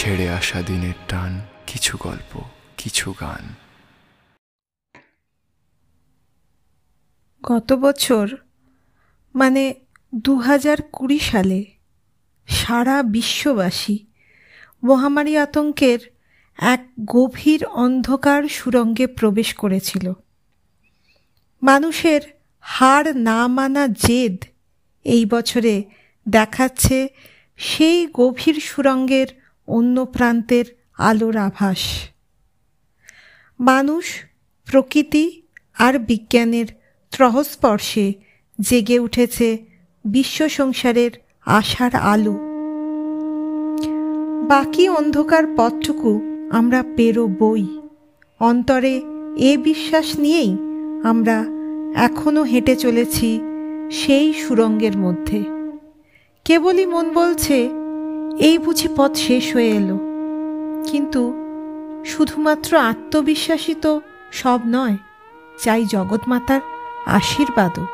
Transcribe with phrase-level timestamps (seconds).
[0.00, 2.40] ছেড়ে আসা দিনের টান, কিছু গল্প,
[2.76, 3.54] কিছু গান।
[7.42, 8.36] গত বছর
[9.34, 9.74] মানে
[10.14, 11.64] দু হাজার কুড়ি সালে,
[12.46, 14.06] সারা বিশ্ববাসী
[14.84, 15.98] মহামারী আতঙ্কের
[16.58, 20.12] এক গভীর অন্ধকার সুরঙ্গে প্রবেশ করেছিল।
[21.62, 22.20] মানুষের
[22.60, 24.44] হার না মানা জেদ
[25.04, 25.84] এই বছরে
[26.28, 27.08] দেখাচ্ছে
[27.56, 29.39] সেই গভীর সুরঙ্গের
[29.70, 30.64] অন্য প্রান্তের
[30.98, 31.78] আলোর আভাস।
[33.60, 34.04] মানুষ,
[34.66, 35.42] প্রকৃতি
[35.78, 36.66] আর বিজ্ঞানের
[37.10, 38.06] ত্রহস্পর্শে
[38.60, 39.48] জেগে উঠেছে
[40.04, 41.10] বিশ্ব সংসারের
[41.46, 42.32] আশার আলো।
[44.48, 46.10] বাকি অন্ধকার পথটুকু
[46.50, 47.64] আমরা পেরো বই
[48.40, 48.94] অন্তরে
[49.36, 50.52] এ বিশ্বাস নিয়েই
[51.04, 51.44] আমরা
[51.94, 53.28] এখনও হেঁটে চলেছি
[53.90, 55.40] সেই সুরঙ্গের মধ্যে।
[56.44, 57.56] কেবলই মন বলছে
[58.38, 59.96] এই বুঝি পথ শেষ হয়ে এলো।
[60.86, 61.22] কিন্তু
[62.04, 64.00] শুধুমাত্র আত্মবিশ্বাসী তো
[64.32, 64.96] সব নয়,
[65.64, 66.60] চাই জগৎমাতার
[67.06, 67.86] আশীর্বাদও।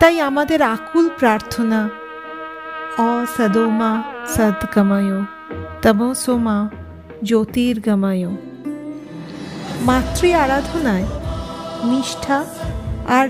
[0.00, 1.88] তাই আমাদের আকুল প্রার্থনা
[2.98, 4.02] অসদোমা
[4.36, 5.26] সদ্গময়
[5.82, 6.68] তমসোমা
[7.24, 8.26] জ্যোতির্গময়।
[9.80, 11.06] মাতৃ আরাধনায়
[11.84, 12.44] নিষ্ঠা
[13.08, 13.28] আর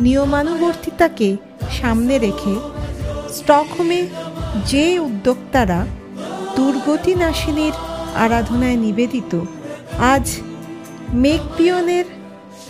[0.00, 1.36] নিয়মানুবর্তিতাকে
[1.70, 2.54] সামনে রেখে
[3.32, 4.06] স্টকহোমে
[4.66, 5.86] যে উদ্যোক্তারা
[6.56, 7.72] দুর্গতি নাশিনীর
[8.14, 9.40] আরাধনায় নিবেদিত,
[9.98, 10.26] আজ
[11.12, 12.04] মেঘপিয়নের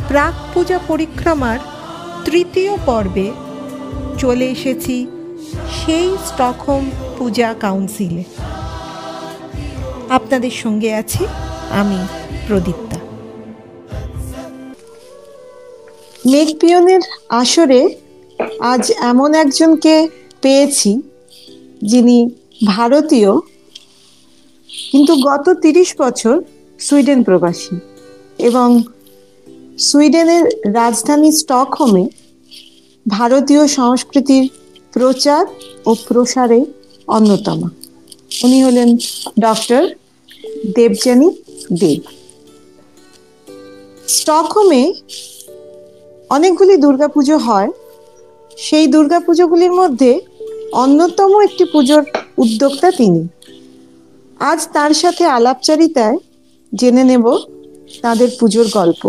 [0.09, 1.59] প্রাক পূজা পরিক্রমার
[2.25, 3.33] তৃতীয় পর্বে
[4.19, 5.07] চলে এসেছি
[5.77, 8.25] সেই স্টকহোম পূজা কাউন্সিলে।
[10.09, 11.27] আপনাদের সঙ্গে আছি
[11.71, 12.07] আমি
[12.49, 12.99] প্রদীপ্তা।
[16.27, 17.97] মেঘপিয়নের আসরে
[18.61, 20.09] আজ এমন একজনকে
[20.41, 21.14] পেয়েছি
[21.85, 22.19] যিনি
[22.67, 23.33] ভারতীয়,
[24.91, 26.37] কিন্তু গত তিরিশ বছর
[26.81, 27.77] সুইডেন প্রবাসী
[28.39, 28.69] এবং
[29.79, 30.45] সুইডেনের
[30.75, 32.05] রাজধানী স্টকহোমে
[33.09, 34.45] ভারতীয় সংস্কৃতির
[34.93, 35.43] প্রচার
[35.87, 36.61] ও প্রসারে
[37.07, 37.61] অন্যতম।
[38.45, 38.89] উনি হলেন
[39.41, 39.83] ডক্টর
[40.77, 41.29] দেবযানী
[41.73, 42.01] দেব।
[44.09, 44.83] স্টকহোমে
[46.29, 47.71] অনেকগুলি দুর্গাপুজো হয়।
[48.59, 50.11] সেই দুর্গাপুজোগুলির মধ্যে
[50.83, 52.03] অন্যতম একটি পুজোর
[52.39, 53.29] উদ্যোক্তা তিনি।
[54.41, 56.19] আজ তার সাথে আলাপচারিতায়
[56.75, 57.39] জেনে নেব
[58.03, 59.03] তাদের পুজোর গল্প।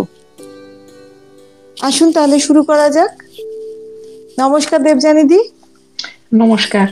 [1.82, 3.14] আসুন তাহলে শুরু করা যাক।
[4.40, 5.40] নমস্কার দেবজানিদি
[6.34, 6.88] নমস্কার।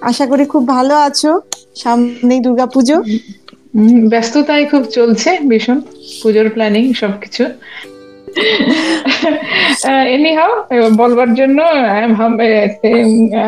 [0.00, 1.40] আশা করি খুব ভালো আছো।
[1.76, 2.96] সামনেই দুর্গাপুজো।
[4.10, 5.80] ব্যস্ততায় খুব চলছে ভীষণ।
[6.22, 7.44] পুজোর প্ল্যানিং সবকিছু।
[10.14, 10.52] এনি হাও
[11.00, 11.58] বলবার জন্য
[11.94, 12.00] I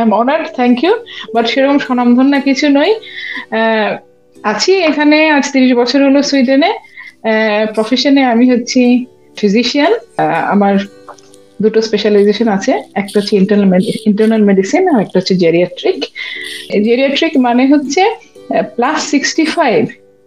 [0.04, 0.93] am honoured thank you
[1.34, 2.91] but সেরকম স্বনামধন্য কিছু নই।
[4.53, 6.72] আছি এখানে, আজ তিরিশ বছর হলো সুইডেনে।
[7.75, 8.81] প্রফেশনে আমি হচ্ছি
[9.38, 9.93] ফিজিশিয়ান
[10.54, 10.75] আমার
[11.62, 16.00] দুটো স্পেশালাইজেশন আছে। একটা হচ্ছে ইন্টারনাল ইন্টারনাল মেডিসিন আর একটা হচ্ছে জেরিয়াট্রিক
[16.88, 18.03] জেরিয়াট্রিক মানে হচ্ছে
[18.76, 19.81] প্লাস সিক্সটি ফাইভ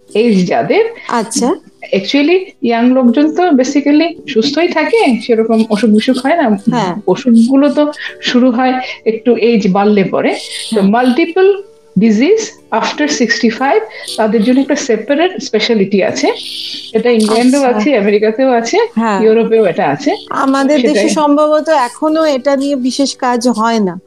[0.10, 0.86] এজ যাদের।
[1.22, 1.50] আচ্ছা।
[1.92, 7.92] অ্যাকচুয়ালি ইয়াং লোকজন তো বেসিক্যালি সুস্থই থাকে সেরকম অসুখ বিসুখ হয় না। হ্যাঁ। অসুখগুলো তো
[8.22, 8.74] শুরু হয়
[9.06, 10.32] একটু এজ বাড়লে পরে।
[10.76, 11.64] তো multiple
[12.00, 12.40] disease
[12.72, 13.82] after sixty five
[14.18, 16.28] তাদের জন্য একটা সেপারেট স্পেশালিটি আছে।
[16.94, 22.56] এটা ইংল্যান্ডেও আচ্ছা। আছে আমেরিকাতেও আছে হ্যাঁ। ইউরোপেও এটা আছে। আমাদের দেশে সম্ভবত এখনও এটা
[22.56, 24.00] নিয়ে বিশেষ কাজ হয় না।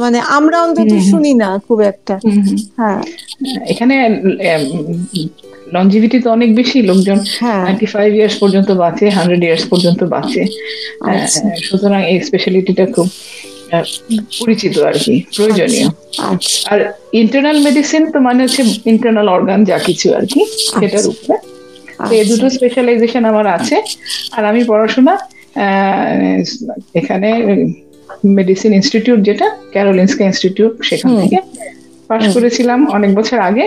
[0.00, 2.18] মানে আমরা অন্তত শুনি না খুব একটা।
[2.76, 3.02] হ্যাঁ।
[3.66, 3.94] এখানে
[5.74, 7.18] লঞ্জিভিটি তো অনেক বেশি লোকজন
[7.66, 10.42] নাইনটি ফাইভ ইয়ার্স পর্যন্ত বাঁচে হান্ড্রেড ইয়ার্স পর্যন্ত বাঁচে।
[11.04, 13.08] আচ্ছা। সুতরাং এই স্পেশালিটিটা খুব
[14.40, 15.88] পরিচিত আর কি প্রয়োজনীয়।
[16.32, 16.80] আচ্ছা। আর
[17.22, 20.40] ইন্টারনাল মেডিসিন তো মানে হচ্ছে ইন্টারনাল অর্গান যা কিছু আর কি
[20.80, 21.36] সেটার উপরে।
[22.18, 23.76] এই দুটো স্পেশালাইজেশন আমার আছে
[24.32, 25.14] আর আমি পড়াশোনা
[26.94, 27.28] এখানে
[28.38, 31.38] মেডিসিন ইনস্টিটিউট যেটা ক্যারোলিনস্কা ইনস্টিটিউট সেখান থেকে
[32.08, 33.66] পাশ করেছিলাম অনেক বছর আগে।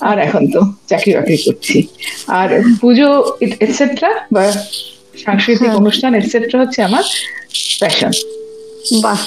[0.00, 1.86] আর এখন তো চাকরি বাকরি করছি।
[2.26, 4.52] আর পুজো এটসেট্রা বা
[5.24, 7.02] সাংস্কৃতিক হ্যাঁ। অনুষ্ঠান এটসেট্রা হচ্ছে আমার
[7.80, 8.12] প্যাশন
[9.02, 9.20] বাহ।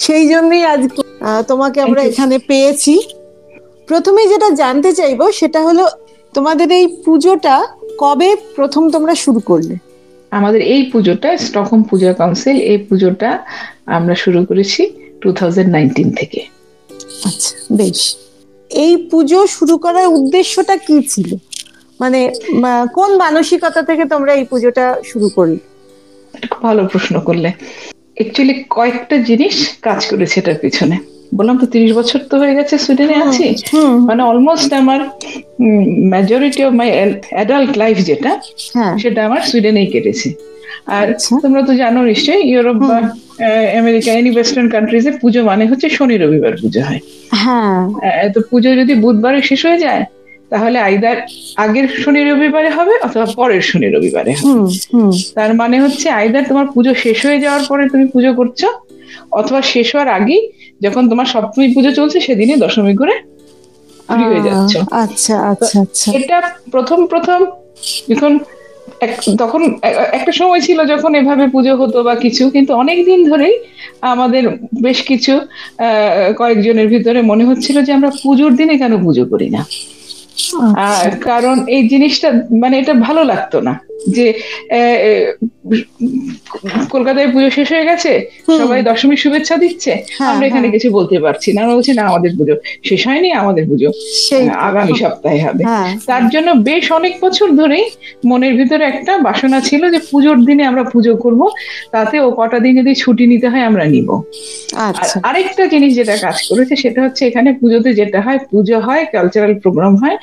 [0.00, 0.80] সেই জন্যই আজ
[1.48, 3.00] তোমাকে আমরা এখানে পেয়েছি।
[3.86, 5.88] প্রথমে যেটা জানতে চাইব সেটা হলো
[6.34, 7.66] তোমাদের এই পুজোটা
[7.98, 9.76] কবে প্রথম তোমরা শুরু করলে?
[10.30, 13.44] আমাদের এই পুজোটা স্টকহোম পূজা কাউন্সিল এই পুজোটা
[13.86, 14.90] আমরা শুরু করেছি
[15.20, 15.32] টু
[16.16, 16.40] থেকে।
[17.24, 18.16] আচ্ছা বেশ।
[18.70, 21.36] এই পুজো শুরু করার উদ্দেশ্যটা কি ছিল?
[22.00, 22.32] মানে
[22.94, 25.58] কোন মানসিকতা থেকে তোমরা এই পুজোটা শুরু করলে?
[26.62, 27.48] ভালো প্রশ্ন করলে।
[28.16, 30.96] অ্যাকচুয়ালি কয়েকটা জিনিস কাজ করেছে এটার পিছনে।
[31.34, 33.46] বললাম তো তিরিশ বছর তো হয়ে গেছে সুইডেনে আছি।
[34.06, 35.00] মানে অলমোস্ট আমার
[36.12, 36.88] majority of my
[37.30, 38.40] adult life যেটা
[38.74, 40.28] হ্যাঁ। সেটা আমার সুইডেনেই কেটেছে।
[40.86, 42.98] আর আচ্ছা। তোমরা তো জানো নিশ্চয়ই ইউরোপ বা
[43.80, 47.00] আমেরিকা এনি ওয়েস্টার্ন কান্ট্রিজে পুজো মানে হচ্ছে শনি রবিবার পুজো হয়।
[47.42, 47.78] হ্যাঁ।
[48.34, 50.02] তো পুজো যদি বুধবারে শেষ হয়ে যায়
[50.50, 51.16] তাহলে আইদার
[51.56, 54.32] আগের শনি রবিবারে হবে অথবা পরের শনি রবিবারে
[55.36, 58.60] তার মানে হচ্ছে আইদার তোমার পুজো শেষ হয়ে যাওয়ার পরে তুমি পুজো করছ
[59.30, 60.42] অথবা শেষ হওয়ার আগেই
[60.80, 63.14] যখন তোমার সপ্তমী পুজো চলছে সেদিনে দশমী করে
[64.08, 66.38] ফ্রি হয়ে যাচ্ছ। আচ্ছা আচ্ছা আচ্ছা। এটা
[66.70, 67.38] প্রথম প্রথম
[68.10, 68.32] যখন
[69.38, 69.62] তখন
[70.12, 73.54] একটা সময় ছিল যখন এভাবে পুজো হতো বা কিছু কিন্তু অনেক দিন ধরেই
[74.02, 74.42] আমাদের
[74.82, 79.62] বেশ কিছু আহ, কয়েকজনের ভিতরে মনে হচ্ছিল যে আমরা পুজোর দিনে কেন পুজো করি না।
[80.88, 82.28] আর কারণ এই জিনিসটা
[82.60, 83.72] মানে এটা ভালো লাগতো না।
[84.08, 84.26] যে
[86.90, 88.12] কলকাতায় পুজো শেষ হয়ে গেছে
[88.58, 92.02] সবাই দশমীর শুভেচ্ছা দিচ্ছে হ্যাঁ, আমরা এখানে হ্যাঁ। কিছু বলতে পারছি না। আমরা বলছি না
[92.10, 92.54] আমাদের পুজো
[92.84, 93.88] শেষ হয়নি আমাদের পুজো
[94.68, 97.84] আগামী সপ্তাহে হবে। হ্যাঁ। তার জন্য বেশ অনেক বছর ধরেই
[98.24, 101.40] মনের ভিতরে একটা বাসনা ছিল যে পুজোর দিনে আমরা পুজো করব
[101.92, 104.08] তাতে ও কটা দিন যদি ছুটি নিতে হয় আমরা নিব।
[104.88, 109.54] আচ্ছা। আরেকটা জিনিস যেটা কাজ করেছে সেটা হচ্ছে এখানে পুজোতে যেটা হয় পুজো হয় কালচারাল
[109.62, 110.16] প্রোগ্রাম হয়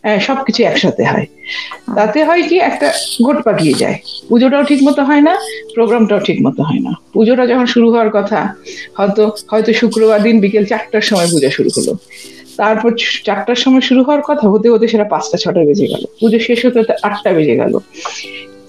[0.00, 1.26] আহ, সবকিছু একসাথে হয়।
[1.96, 2.88] তাতে হয় কি একটা
[3.22, 5.38] গোট পাকিয়ে যায়। পুজোটাও ঠিক মতো হয় না
[5.74, 8.54] প্রোগ্রামটাও ঠিক মতো হয় না। পুজোটা যখন শুরু হওয়ার কথা
[8.94, 11.96] হয়তো হয়তো শুক্রবার দিন বিকেল চারটার সময় পুজো শুরু হলো।
[12.56, 12.90] তারপর
[13.24, 16.80] চারটার সময় শুরু হওয়ার কথা হতে হতে সেটা পাঁচটা ছটা বেজে গেল। পুজো শেষ হতে
[16.80, 17.78] হতে আটটা বেজে গেল।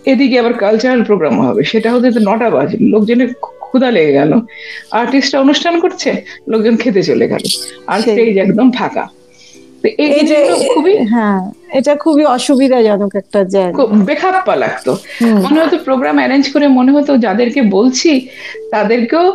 [0.06, 4.40] এদিকে আবার কালচারাল প্রোগ্রাম হবে। সেটা হতে নটা বাজে। লোকজনের ক্ষুধা লেগে গেল।
[4.92, 7.44] আর্টিস্টরা অনুষ্ঠান করছে লোকজন খেতে চলে গেল।
[7.88, 9.08] আর। স্টেজ একদম ফাঁকা।
[9.82, 10.20] তো এই
[10.74, 14.92] খুবই হ্যাঁ এটা খুবই অসুবিধাজনক একটা জায়গা বেখাপ্পা লাগতো।
[15.46, 18.12] মনে হতো প্রোগ্রাম অ্যারেঞ্জ করে মনে হতো যাদেরকে বলছি
[18.74, 19.26] তাদেরকেও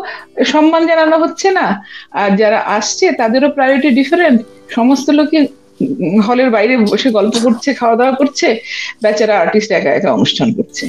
[0.53, 1.67] সম্মান জানানো হচ্ছে না।
[2.21, 4.39] আর যারা আসছে তাদেরও প্রায়োরিটি ডিফারেন্ট
[4.77, 5.39] সমস্ত লোকে
[6.27, 8.47] হলের বাইরে বসে গল্প করছে খাওয়া দাওয়া করছে
[9.03, 10.85] বেচারা আর্টিস্ট একা একা অনুষ্ঠান করছে।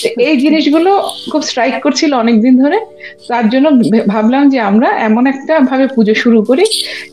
[0.00, 0.90] তো এই জিনিসগুলো
[1.32, 2.78] খুব স্ট্রাইক করছিল অনেকদিন ধরে।
[3.28, 3.66] তার জন্য
[4.06, 6.64] ভাবলাম যে আমরা এমন একটা ভাবে পুজো শুরু করি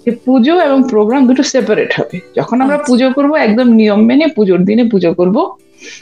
[0.04, 4.60] যে পুজো এবং প্রোগ্রাম দুটো সেপারেট হবে। যখন আমরা পুজো করব একদম নিয়ম মেনে পুজোর
[4.70, 5.38] দিনে পুজো করব।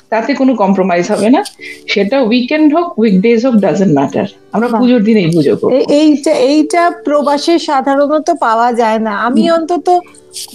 [0.09, 1.43] তাতে কোনো কম্প্রোমাইজ হবে না।
[1.87, 6.89] সেটা উইকেন্ড হোক উইকডেজ হোক ডাজেন্ট ম্যাটার আমরা পুজোর দিনেই পুজো করব। এই- এইটা এইটা
[7.05, 9.89] প্রবাসে সাধারণত পাওয়া যায় না। আমি অন্তত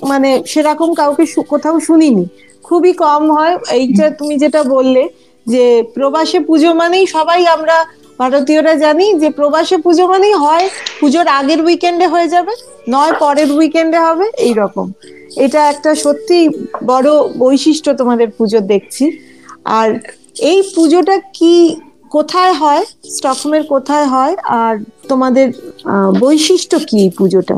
[0.03, 2.27] মানে সেরকম কাউকে কোথাও শুনিনি।
[2.63, 5.09] খুবই কম হয়। এইটা তুমি যেটা বললে
[5.47, 7.85] যে প্রবাসে পুজো মানেই সবাই আমরা
[8.19, 10.69] ভারতীয়রা জানি যে প্রবাসে পুজো মানেই হয়
[11.01, 12.53] পুজোর আগের উইকেন্ডে হয়ে যাবে
[12.89, 14.93] নয় পরের উইকেন্ডে হবে এই রকম
[15.37, 16.39] এটা একটা সত্যি
[16.87, 19.05] বড় বৈশিষ্ট্য তোমাদের পুজো দেখছি।
[19.65, 19.89] আর
[20.43, 21.55] এই পুজোটা কি
[22.11, 22.83] কোথায় হয়?
[23.11, 24.35] স্টকহোমের কোথায় হয়?
[24.61, 24.75] আর
[25.09, 25.47] তোমাদের
[26.21, 27.57] বৈশিষ্ট্য কি এই পুজোটা?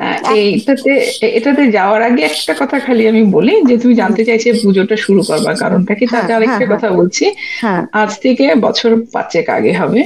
[0.00, 0.92] আহ, এইটাতে
[1.28, 5.56] এটাতে যাওয়ার আগে একটা কথা খালি আমি বলি যে তুমি জানতে চাইছে পুজোটা শুরু করবার
[5.56, 7.24] কারণটা কি তাতে হ্যাঁ, আরেকটা হ্যাঁ, কথা বলছি।
[7.60, 10.00] হ্যাঁ। আজ থেকে বছর পাঁচেক আগে হবে।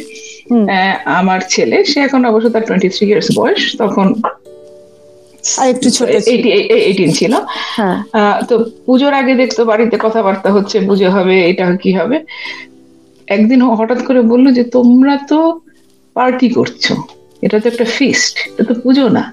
[1.07, 4.07] আমার ছেলে সে এখন অবশ্য তার টোয়েন্টি থ্রি ইয়ার্স বয়স তখন
[5.61, 6.09] আর একটু ছোট
[6.81, 7.33] এইটিন ছিল।
[7.77, 7.99] হ্যাঁ।
[8.49, 8.55] তো
[8.87, 12.17] পুজোর আগে দেখতো বাড়িতে কথাবার্তা হচ্ছে পুজো হবে এটা কি হবে?
[13.29, 15.39] একদিন হঠাৎ করে বলল যে তোমরা তো
[16.17, 16.85] পার্টি করছ
[17.43, 19.25] এটা তো একটা ফিস্ট এটা তো পুজো না।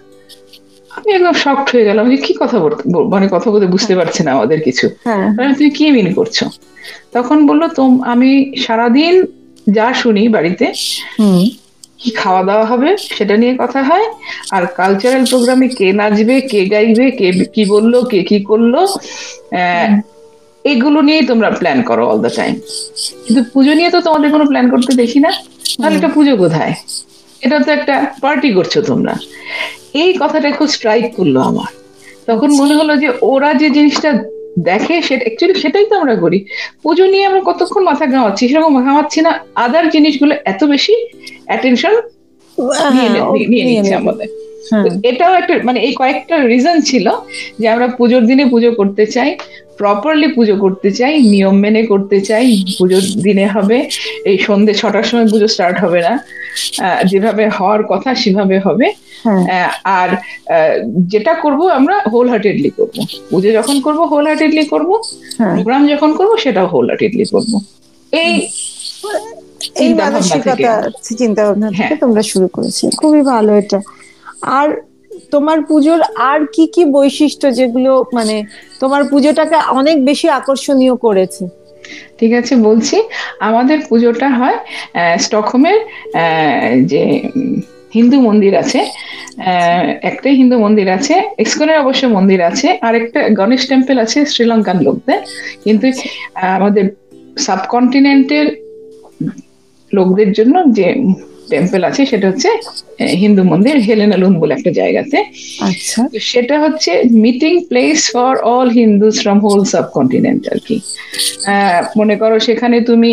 [0.91, 4.31] আমি একদম শকড হয়ে গেলাম যে কি কথা বলতে মানে কথা বলতে বুঝতে পারছে না
[4.31, 6.37] আমাদের কিছু। হ্যাঁ। তুমি কি মিন করছ?
[7.11, 9.13] তখন বলল তোম আমি সারাদিন
[9.67, 10.65] যা শুনি বাড়িতে
[11.19, 11.43] হুম।
[12.01, 14.07] কি খাওয়া দাওয়া হবে সেটা নিয়ে কথা হয়।
[14.55, 18.73] আর কালচারাল প্রোগ্রামে কে নাচবে কে গাইবে কে কি বলল কে কি করল
[20.71, 22.53] এগুলো নিয়েই তোমরা প্ল্যান করো অল দ্য টাইম
[23.23, 25.31] কিন্তু পুজো নিয়ে তো তোমাদের কোনো প্ল্যান করতে দেখি না।
[25.81, 26.73] তাহলে এটা পুজো কোথায়?
[27.45, 29.13] এটা তো একটা পার্টি করছ তোমরা।
[30.01, 31.71] এই কথাটা খুব স্ট্রাইক করল আমার।
[32.29, 34.09] তখন মনে হলো যে ওরা যে জিনিসটা
[34.67, 36.39] দেখে সেটা অ্যাকচুয়ালি সেটাই তো আমরা করি।
[36.83, 38.43] পুজো নিয়ে আমরা কতক্ষণ মাথা ঘামাচ্ছি?
[38.49, 39.31] সেরকম ঘামাচ্ছি না।
[39.65, 40.93] আদার জিনিসগুলো এত বেশি
[41.49, 41.93] অ্যাটেনশন
[43.51, 44.27] নিয়ে নিচ্ছে আমাদের।
[45.03, 47.05] এটাও একটা মানে এই কয়েকটা রিজন ছিল
[47.59, 49.29] যে আমরা পুজোর দিনে পুজো করতে চাই
[49.77, 52.45] প্রপারলি পুজো করতে চাই নিয়ম মেনে করতে চাই
[52.79, 53.77] পুজোর দিনে হবে
[54.25, 56.13] এই সন্ধে ছটার সময় পুজো স্টার্ট হবে না।
[57.05, 58.87] যেভাবে হওয়ার কথা সেভাবে হবে।
[59.99, 60.09] আর
[61.11, 62.95] যেটা করব আমরা হোল হার্টেডলি করব।
[63.29, 64.89] পুজো যখন করব হোল হার্টেডলি করব
[65.53, 67.51] প্রোগ্রাম যখন করব সেটাও হোল হার্টেডলি করব।
[68.13, 68.33] এই
[69.83, 70.71] এই চিন্তা ভাবনা মানসিকতা।
[71.19, 73.79] চিন্তা ভাবনা থেকে হ্যাঁ। তোমরা শুরু করেছি। খুবই ভালো এটা।
[74.41, 74.67] আর
[75.31, 75.99] তোমার পুজোর
[76.31, 78.35] আর কি কি বৈশিষ্ট্য যেগুলো মানে
[78.79, 81.43] তোমার পুজোটাকে অনেক বেশি আকর্ষণীয় করেছে?
[82.19, 82.97] ঠিক আছে, বলছি।
[83.39, 84.57] আমাদের পুজোটা হয়
[85.23, 85.79] স্টকহোমের
[86.91, 87.03] যে
[87.97, 88.79] হিন্দু মন্দির আছে
[90.09, 95.19] একটাই হিন্দু মন্দির আছে, ইস্কনের অবশ্য মন্দির আছে, আর একটা গণেশ টেম্পল আছে শ্রীলঙ্কান লোকদের।
[95.63, 95.87] কিন্তু
[96.57, 96.85] আমাদের
[97.45, 98.47] সাবকন্টিনেন্টের
[99.93, 100.87] লোকদের জন্য যে
[101.49, 102.49] টেম্পল আছে সেটা হচ্ছে
[103.19, 105.17] হিন্দু মন্দির হেলেনালুন বলে একটা জায়গাতে।
[105.67, 105.99] আচ্ছা।
[106.31, 106.91] সেটা হচ্ছে
[107.23, 110.77] meeting place for all Hindus from whole subcontinent আর কি
[111.95, 113.11] মনে করো সেখানে তুমি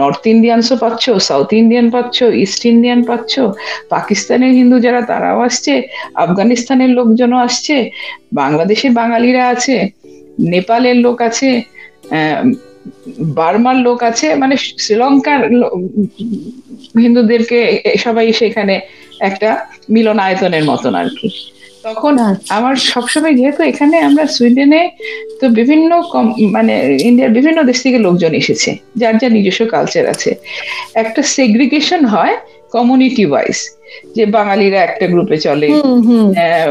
[0.00, 3.32] নর্থ ইন্ডিয়ানসও পাচ্ছ সাউথ ইন্ডিয়ান পাচ্ছ ইস্ট ইন্ডিয়ান পাচ্ছ
[3.88, 5.72] পাকিস্তানের হিন্দু যারা তারাও আসছে
[6.16, 7.76] আফগানিস্তানের লোকজনও আসছে
[8.32, 9.76] বাংলাদেশের বাঙালিরা আছে
[10.48, 11.50] নেপালের লোক আছে
[12.10, 12.42] আহ,
[13.38, 15.40] বার্মার লোক আছে মানে শ্রীলঙ্কার
[17.02, 17.58] হিন্দুদেরকে
[17.98, 18.74] সবাই সেখানে
[19.20, 19.48] একটা
[19.90, 21.28] মিলন আয়তনের মতন আর কি।
[21.82, 24.82] তখন আচ্ছা। আমার সবসময় যেহেতু এখানে আমরা সুইডেনে
[25.40, 25.90] তো বিভিন্ন
[26.50, 26.74] মানে
[27.08, 30.30] ইন্ডিয়ার বিভিন্ন দেশ থেকে লোকজন এসেছে যার যার নিজস্ব কালচার আছে।
[30.94, 32.34] একটা সেগ্রিগেশন হয়
[32.72, 33.58] কমিউনিটি ওয়াইজ
[34.16, 35.68] যে বাঙালিরা একটা গ্রুপে চলে।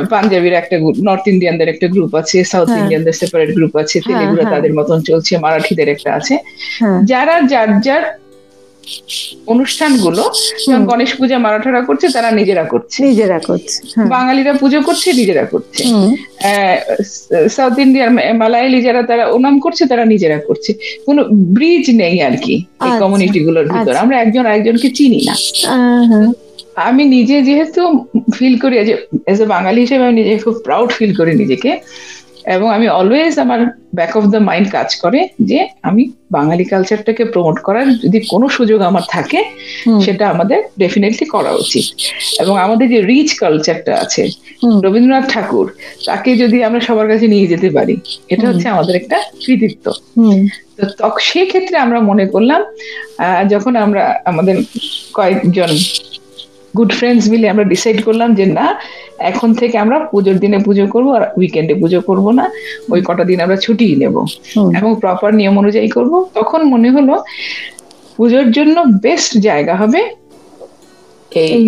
[0.10, 4.44] পাঞ্জাবির একটা গ্রুপ নর্থ ইন্ডিয়ানদের একটা গ্রুপ আছে সাউথ হ্যাঁ। ইন্ডিয়ানদের সেপারেট গ্রুপ আছে তেলেগুরা
[4.44, 6.36] হ্যাঁ। তাদের মতন চলছে মারাঠিদের একটা আছে।
[6.80, 8.04] হ্যাঁ। যারা যার যার
[9.48, 10.24] অনুষ্ঠানগুলো
[10.66, 15.44] যেমন গণেশ পূজা মারাঠারা করছে তারা নিজেরা করছে। নিজেরা করছে হ্যাঁ। বাঙালিরা পুজো করছে নিজেরা
[15.46, 15.84] করছে।
[17.50, 20.72] সাউথ ইন্ডিয়ার মালায়ালি যারা তারা ওনাম করছে তারা নিজেরা করছে।
[21.06, 21.22] কোনো
[21.56, 25.36] ব্রিজ নেই আর কি এই আচ্ছা, কমিউনিটি গুলোর ভিতর। আচ্ছা। আমরা একজন আরেকজনকে চিনি না।
[26.12, 26.30] হ্যাঁ।
[26.82, 31.16] আমি নিজে যেহেতু ফিল করি যে এজ এ বাঙালি হিসেবে আমি নিজে খুব প্রাউড ফিল
[31.16, 31.80] করি নিজেকে।
[32.46, 33.60] এবং আমি অলওয়েজ আমার
[33.96, 38.82] ব্যাক অফ দ্য মাইন্ড কাজ করে যে আমি বাঙালি কালচারটাকে প্রমোট করার যদি কোনো সুযোগ
[38.82, 39.44] আমার থাকে
[40.02, 41.86] সেটা আমাদের ডেফিনেটলি করা উচিত।
[42.42, 44.30] এবং আমাদের যে রিচ কালচারটা আছে
[44.84, 45.74] রবীন্দ্রনাথ ঠাকুর
[46.06, 49.92] তাকে যদি আমরা সবার কাছে নিয়ে যেতে পারি এটা হচ্ছে আমাদের একটা কৃতিত্ব।
[50.78, 52.62] তো তখ- সেই ক্ষেত্রে আমরা মনে করলাম
[53.18, 54.58] আহ, যখন আমরা আমাদের
[55.14, 55.70] কয়েকজন
[56.78, 58.66] গুড ফ্রেন্ডস মিলে আমরা ডিসাইড করলাম যে না
[59.32, 62.46] এখন থেকে আমরা পুজোর দিনে পুজো করব আর উইকেন্ডে পুজো করব না
[62.92, 64.16] ওই কটা দিন আমরা ছুটি নেব।
[64.78, 67.16] এবং প্রপার নিয়ম অনুযায়ী করব। তখন মনে হলো
[68.18, 70.02] পুজোর জন্য বেস্ট জায়গা হবে
[71.36, 71.64] এই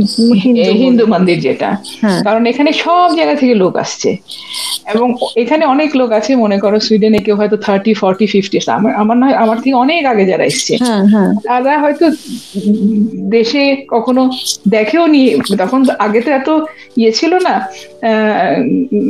[0.77, 1.69] হিন্দু মন্দির। যেটা।
[2.01, 4.09] হ্যাঁ। কারণ এখানে সব জায়গা থেকে লোক আসছে।
[4.93, 9.17] এবং এখানে অনেক লোক আছে মনে করো সুইডেনে কেউ হয়তো থার্টি ফর্টি ফিফটি আমার আমার
[9.17, 12.05] নয় আমার থেকে অনেক আগে যারা এসছে। হ্যাঁ হ্যাঁ। তারা হয়তো
[13.29, 14.29] দেশে কখনো
[14.69, 15.21] দেখেও নি
[15.57, 16.49] তখন আগে তো এত
[16.97, 17.55] ইয়ে ছিল না
[18.01, 18.55] আহ,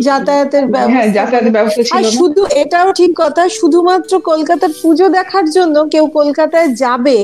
[0.01, 6.07] যাতায়াতের হ্যাঁ যাতায়াতের ব্যবস্থা ছিল শুধু এটাও ঠিক কথা শুধুমাত্র কলকাতার পুজো দেখার জন্য কেউ
[6.07, 7.17] কলকাতায় যাবে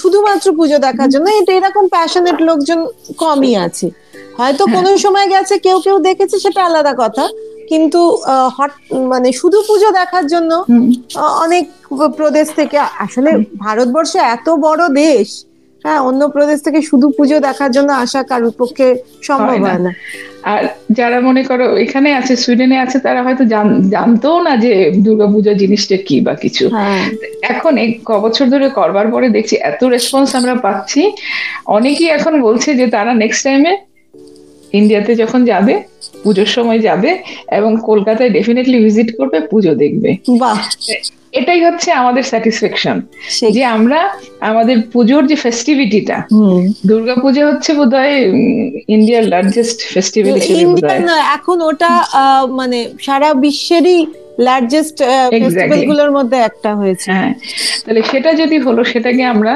[0.00, 2.80] শুধুমাত্র পুজো দেখার জন্য। এটা এরকম প্যাশনেট লোকজন
[3.16, 3.86] কমই আছে।
[4.38, 7.24] হয়তো হ্যাঁ। কোনো সময় গেছে কেউ কেউ দেখেছে সেটা আলাদা কথা।
[7.68, 8.00] কিন্তু
[8.56, 8.72] হট
[9.12, 10.50] মানে শুধু পুজো দেখার জন্য
[11.44, 11.64] অনেক
[12.16, 15.28] প্রদেশ থেকে আসলে ভারতবর্ষ এত বড় দেশ
[15.84, 18.86] হ্যাঁ অন্য প্রদেশ থেকে শুধু পুজো দেখার জন্য আসা কারোর পক্ষে
[19.22, 19.92] সম্ভব হয় না।
[20.44, 23.44] আর যারা মনে করো এখানে আছে সুইডেনে আছে তারা হয়তো
[23.90, 27.04] জানতো না যে দুর্গাপূজা জিনিসটা কি বা কিছু। হ্যাঁ।
[27.42, 31.00] এখন এই ক বছর ধরে করবার পরে দেখছি এত রেসপন্স আমরা পাচ্ছি।
[31.66, 33.72] অনেকেই এখন বলছে যে তারা নেক্সট টাইমে
[34.72, 35.74] ইন্ডিয়াতে যখন যাবে
[36.22, 37.10] পুজোর সময় যাবে
[37.50, 40.58] এবং কলকাতায় ডেফিনেটলি ভিজিট করবে পুজো দেখবে। বাহ!
[41.32, 42.96] এটাই হচ্ছে আমাদের স্যাটিসফ্যাকশন
[43.52, 44.00] যে আমরা
[44.40, 48.16] আমাদের পুজোর যে ফেস্টিভিটিটা হুম। দুর্গাপূজা হচ্ছে বোধহয়
[48.88, 50.36] ইন্ডিয়ার লার্জেস্ট ফেস্টিভ্যাল
[51.34, 51.92] এখন ওটা
[52.50, 53.98] মানে সারা বিশ্বেরই
[54.38, 54.96] লার্জেস্ট
[55.32, 57.32] ফেস্টিভ্যালগুলোর মধ্যে একটা হয়েছে। হ্যাঁ
[57.84, 59.54] তাহলে সেটা যদি হলো সেটাকে আমরা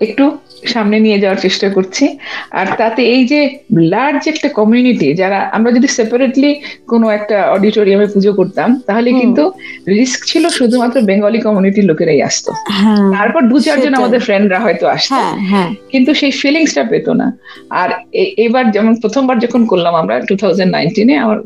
[0.00, 2.18] একটু সামনে নিয়ে যাওয়ার চেষ্টা করছি।
[2.50, 8.32] আর তাতে এই যে লার্জ একটা কমিউনিটি যারা আমরা যদি সেপারেটলি কোনো একটা অডিটোরিয়ামে পুজো
[8.32, 9.52] করতাম তাহলে কিন্তু
[9.88, 15.14] রিস্ক ছিল শুধুমাত্র বেঙ্গলি কমিউনিটির লোকেরাই আসতো। হ্যাঁ তারপর দু চারজন আমাদের ফ্রেন্ডরা হয়তো আসতো।
[15.14, 17.32] হ্যাঁ হ্যাঁ। কিন্তু সেই ফিলিংসটা পেতো না।
[17.70, 17.90] আর
[18.36, 21.38] এবার যেমন প্রথমবার যখন করলাম আমরা টু থাউজেন্ড নাইনটিনে আমার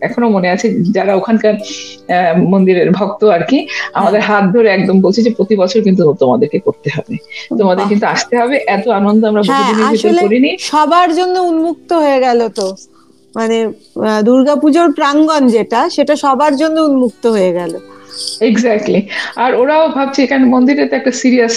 [0.00, 1.54] এখনও মনে আছে যারা ওখানকার
[2.36, 6.90] মন্দিরের ভক্ত আর কি আমাদের হাত ধরে একদম বলছে যে প্রতি বছর কিন্তু তোমাদেরকে করতে
[6.90, 7.16] হবে।
[7.58, 9.72] তোমাদের বাহ। কিন্তু আসতে হবে এত আনন্দ আমরা হ্যাঁ
[10.24, 12.66] করিনি। সবার জন্য উন্মুক্ত হয়ে গেল তো।
[13.34, 13.56] মানে
[14.24, 17.72] দুর্গাপুজোর প্রাঙ্গণ যেটা সেটা সবার জন্য উন্মুক্ত হয়ে গেল।
[18.40, 19.00] এক্স্যাক্টলি
[19.36, 21.56] আর ওরাও ভাবছে এখানে মন্দিরে তো একটা সিরিয়াস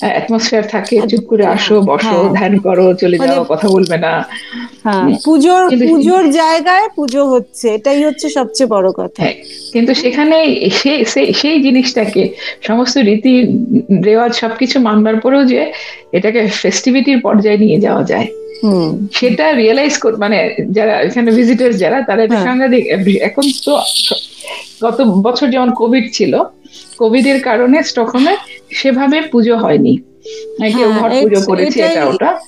[0.00, 4.12] অ্যাটমসফিয়ার থাকে চুপ করে আসো বসো হ্যাঁ। ধ্যান করো চলে মানে- যাও কথা বলবে না।
[4.84, 9.36] হ্যাঁ পুজোর পুজোর জায়গায় পুজো হচ্ছে এটাই হচ্ছে সবচেয়ে বড় কথা। হ্যাঁ
[9.72, 10.36] কিন্তু সেখানে
[11.34, 12.22] সেই জিনিসটাকে
[12.62, 13.34] সমস্ত রীতি
[14.04, 15.60] রেওয়াজ সবকিছু মানবার পরেও যে
[16.12, 18.28] এটাকে ফেস্টিভিটির পর্যায়ে নিয়ে যাওয়া যায়।
[19.12, 20.38] সেটা রিয়েলাইজ কর মানে
[20.70, 22.84] যারা এখানে ভিজিটার যারা তারা এটা হ্যাঁ। সাংঘাতিক
[23.22, 23.72] এখন তো
[24.82, 26.32] গত বছর যেমন কোভিড ছিল
[26.98, 28.36] কোভিড এর কারণে স্টকহোমে
[28.72, 32.40] সেভাবে পুজো হয়নি। কেউ হ্যাঁ, পুজো এট- করেছে এটাই- এটা ওটা?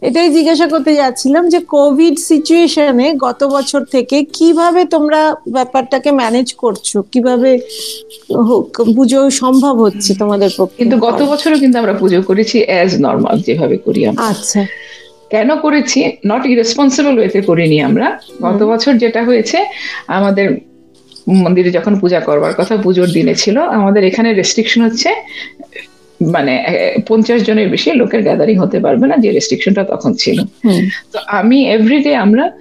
[0.00, 6.96] এটাই জিজ্ঞাসা করতে যাচ্ছিলাম যে কোভিড সিচুয়েশনে গত বছর থেকে কীভাবে তোমরা ব্যাপারটাকে ম্যানেজ করছ?
[6.96, 7.58] কীভাবে
[8.96, 10.76] পুজো সম্ভব হচ্ছে তোমাদের পক্ষে?
[10.76, 14.66] কিন্তু গত বছরও কিন্তু আমরা পুজো করেছি অ্যাজ নর্মাল যেভাবে করি আমরা। আচ্ছা।
[15.30, 16.12] কেন করেছি?
[16.26, 19.64] নট ইরেসপন্সিবল ওয়েতে করিনি আমরা। গত বছর যেটা হয়েছে
[20.06, 20.75] আমাদের
[21.26, 25.10] মন্দিরে যখন পূজা করবার কথা পুজোর দিনে ছিল আমাদের এখানে রেস্ট্রিকশন হচ্ছে
[26.20, 26.64] মানে
[27.08, 30.38] পঞ্চাশ জনের বেশি লোকের গ্যাদারিং হতে পারবে না যে রেস্ট্রিকশনটা তখন ছিল।
[31.12, 32.52] তো আমি এভরিডে আমরা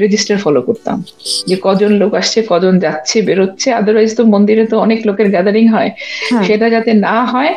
[0.00, 1.02] রেজিস্টার ফলো করতাম
[1.46, 5.90] যে কজন লোক আসছে কজন যাচ্ছে বেরোচ্ছে। আদারওয়াইজ তো মন্দিরে তো অনেক লোকের গ্যাদারিং হয়।
[6.30, 7.54] হ্যাঁ। সেটা যাতে না হয়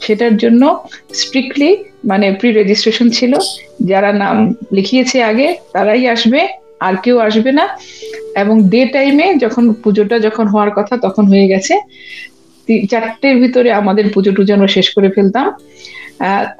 [0.00, 3.32] সেটার জন্য স্ট্রিক্টলি মানে প্রি রেজিস্ট্রেশন ছিল।
[3.82, 6.48] যারা নাম লিখিয়েছে আগে তারাই আসবে।
[6.80, 7.64] আর কেউ আসবে না।
[8.42, 11.74] এবং ডে টাইমে যখন পুজোটা যখন হওয়ার কথা তখন হয়ে গেছে।
[12.90, 15.46] চারটের ভিতরে আমাদের পুজো টুজো আমরা শেষ করে ফেলতাম।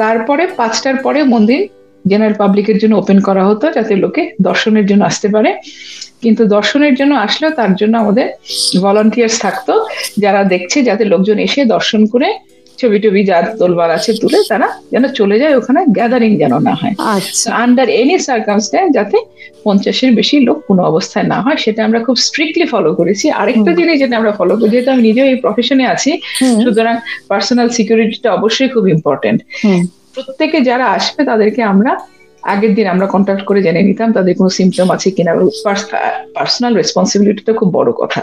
[0.03, 1.61] তারপরে পাঁচটার পরে মন্দির
[2.05, 5.51] জেনারেল পাবলিকের জন্য ওপেন করা হতো যাতে লোকে দর্শনের জন্য আসতে পারে।
[6.23, 8.27] কিন্তু দর্শনের জন্য আসলেও তার জন্য আমাদের
[8.85, 9.73] ভলান্টিয়ার্স থাকতো।
[10.25, 12.29] যারা দেখছে যাতে লোকজন এসে দর্শন করে
[12.81, 16.95] ছবি টবি যা তোলবার আছে তুলে তারা যেন চলে যায় ওখানে গ্যাদারিং যেন না হয়।
[17.65, 19.19] আন্ডার এনি সার্কামস্ট্যান্স যাতে
[19.65, 23.97] পঞ্চাশের বেশি লোক কোনো অবস্থায় না হয় সেটা আমরা খুব স্ট্রিক্টলি ফলো করেছি। আরেকটা জিনিস
[24.03, 26.11] যেটা আমরা ফলো করি যেহেতু আমি নিজেও এই প্রফেশনে আছি
[26.65, 26.95] সুতরাং
[27.31, 29.39] পার্সোনাল সিকিউরিটিটা অবশ্যই খুব ইম্পর্টেন্ট
[30.15, 31.93] প্রত্যেকে যারা আসবে তাদেরকে আমরা
[32.43, 35.33] আগের দিন আমরা কন্ট্যাক্ট করে জেনে নিতাম তাদের কোনো সিমটম আছে কিনা।
[36.37, 38.19] পার্সোনাল রেসপন্সিবিলিটি তো খুব বড় কথা।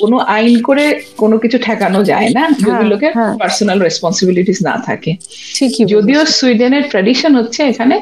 [0.00, 0.84] কোনো আইন করে
[1.16, 5.10] কোনো কিছু ঠেকানো যায় না যদি হ্যাঁ, লোকের হ্যাঁ। পার্সোনাল রেসপন্সিবিলিটিস না থাকে।
[5.54, 7.96] ঠিকই যদিও সুইডেনের ট্র্যাডিশন হচ্ছে এখানে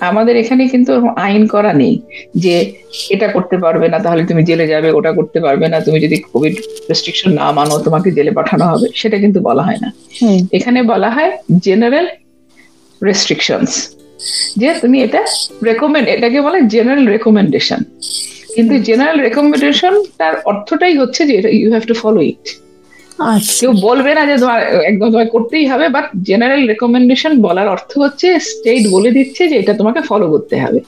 [0.00, 1.94] আমাদের এখানে কিন্তু আইন করা নেই
[2.34, 2.54] যে
[3.10, 6.54] এটা করতে পারবে না তাহলে তুমি জেলে যাবে ওটা করতে পারবে না তুমি যদি কোভিড
[6.88, 9.88] রেস্ট্রিকশন না মানো তোমাকে জেলে পাঠানো হবে সেটা কিন্তু বলা হয় না।
[10.52, 12.06] এখানে বলা হয় জেনারেল
[13.02, 13.72] রেস্ট্রিকশনস
[14.56, 15.20] যে তুমি এটা
[15.64, 17.80] রেকমেন্ড এটাকে বলে জেনারেল রেকমেন্ডেশন
[18.56, 22.44] কিন্তু জেনারেল রেকমেন্ডেশন তার অর্থটাই হচ্ছে যে you have to follow it
[23.18, 27.98] আচ্ছা। কেউ বলবে না যে তোমার একদম তোমার করতেই হবে বাট জেনারেল রেকমেন্ডেশন বলার অর্থ
[27.98, 30.80] হচ্ছে স্টেট বলে দিচ্ছে যে এটা তোমাকে ফলো করতে হবে।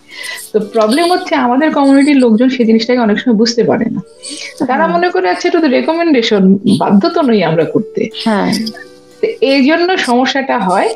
[0.53, 4.01] তো প্রবলেম হচ্ছে আমাদের কমিউনিটির লোকজন সেই জিনিসটাকে অনেক সময় বুঝতে পারে না।
[4.59, 6.43] তারা হ্যাঁ। মনে করে আছে এটা তো রেকমেন্ডেশন
[6.79, 8.51] বাধ্য তো নই আমরা করতে। হ্যাঁ।
[9.41, 10.89] এই জন্য সমস্যাটা হয়।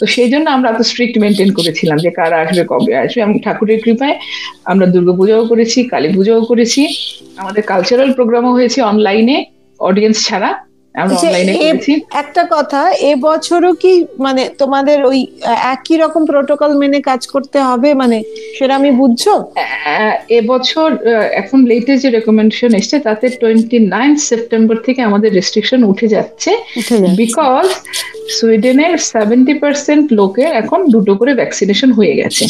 [0.00, 3.80] তো সেই জন্য আমরা এত স্ট্রিক্ট মেনটেন করেছিলাম যে কারা আসবে, কবে আসবে। এবং ঠাকুরের
[3.82, 4.18] কৃপায়
[4.64, 6.88] আমরা দুর্গাপূজাও করেছি, কালী পুজোও করেছি।
[7.36, 9.44] আমাদের কালচারাল প্রোগ্রামও হয়েছে অনলাইনে
[9.80, 10.67] অডিয়েন্স ছাড়া।
[11.04, 11.28] আচ্ছা,
[12.22, 12.80] একটা কথা
[13.12, 13.92] এবছরও কি
[14.26, 15.18] মানে তোমাদের ওই
[15.74, 17.88] একই রকম প্রোটোকল মেনে কাজ করতে হবে?
[17.94, 18.18] মানে
[18.56, 19.24] সেটা আমি বুঝছ?
[20.38, 20.88] এবছর
[21.42, 26.50] এখন লেটেস্ট যে রেকমেন্ডেশন এসছে তাতে টোয়েন্টি নাইন সেপ্টেম্বর থেকে আমাদের রেস্ট্রিকশন উঠে যাচ্ছে।
[27.20, 27.66] বিকজ
[28.36, 32.44] সুইডেনের সেভেন্টি পার্সেন্ট লোকের এখন দুটো করে ভ্যাকসিনেশন হয়ে গেছে।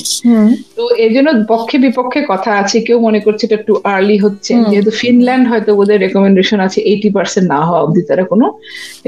[0.77, 4.91] তো এই জন্য পক্ষে বিপক্ষে কথা আছে কেউ মনে করছে এটা একটু আর্লি হচ্ছে। যেহেতু
[5.01, 8.49] ফিনল্যান্ড হয়তো ওদের রেকমেন্ডেশন আছে এইটি পার্সেন্ট না হওয়া অবধি তারা কোনো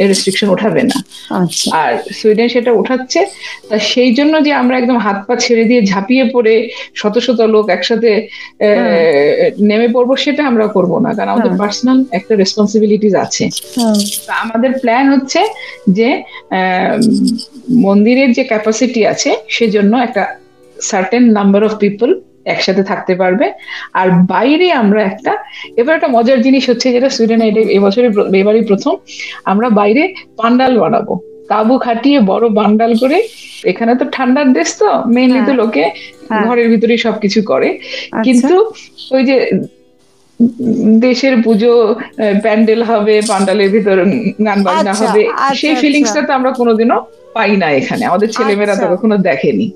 [0.02, 0.96] রেস্ট্রিকশন উঠাবে না।
[1.36, 3.20] আচ্ছা। আর সুইডেন সেটা উঠাচ্ছে
[3.68, 6.54] তা সেই জন্য যে আমরা একদম হাত পা ছেড়ে দিয়ে ঝাঁপিয়ে পড়ে
[6.94, 8.26] শত শত লোক একসাথে আহ,
[9.60, 13.44] নেমে পড়ব সেটা আমরা করব না কারণ আমাদের হ্যাঁ। পার্সোনাল একটা রেসপন্সিবিলিটিস আছে।
[14.42, 15.40] আমাদের প্ল্যান হচ্ছে
[15.90, 16.08] যে
[17.80, 20.22] মন্দিরের যে ক্যাপাসিটি আছে সেজন্য একটা
[20.76, 22.10] সার্টেন নাম্বার অফ পিপল
[22.46, 23.46] একসাথে থাকতে পারবে
[23.92, 25.32] আর বাইরে আমরা একটা
[25.76, 28.94] এবার একটা মজার জিনিস হচ্ছে যেটা সুইডেনে এটা এবছরে এবারই প্রথম
[29.44, 30.02] আমরা বাইরে
[30.36, 31.14] পান্ডাল বানাবো
[31.48, 33.18] তাবু খাটিয়ে বড় বান্ডাল করে
[33.64, 35.84] এখানে তো ঠান্ডার দেশ তো মেইনলি তো হ্যাঁ। লোকে
[36.28, 38.54] হ্যাঁ। ঘরের ভিতরে সবকিছু করে আচ্ছা। কিন্তু
[39.10, 39.36] ওই যে
[41.00, 41.72] দেশের পুজো
[42.42, 43.96] প্যান্ডেল হবে পান্ডালের ভিতর
[44.46, 46.98] গান বাজনা আচ্ছা, হবে আচ্ছা, সেই আচ্ছা। ফিলিংসটা তো আমরা কোনোদিনও
[47.34, 49.66] পাই না এখানে। আমাদের ছেলেমেয়েরা তো আচ্ছা। কখনো দেখেনি।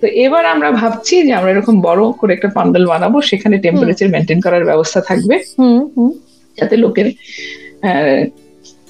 [0.00, 4.38] তো এবার আমরা ভাবছি যে আমরা এরকম বড় করে একটা পান্ডাল বানাবো সেখানে টেম্পারেচার মেনটেন
[4.40, 6.10] করার ব্যবস্থা থাকবে। হুম হুম।
[6.58, 7.08] যাতে লোকের
[7.82, 8.20] আহ,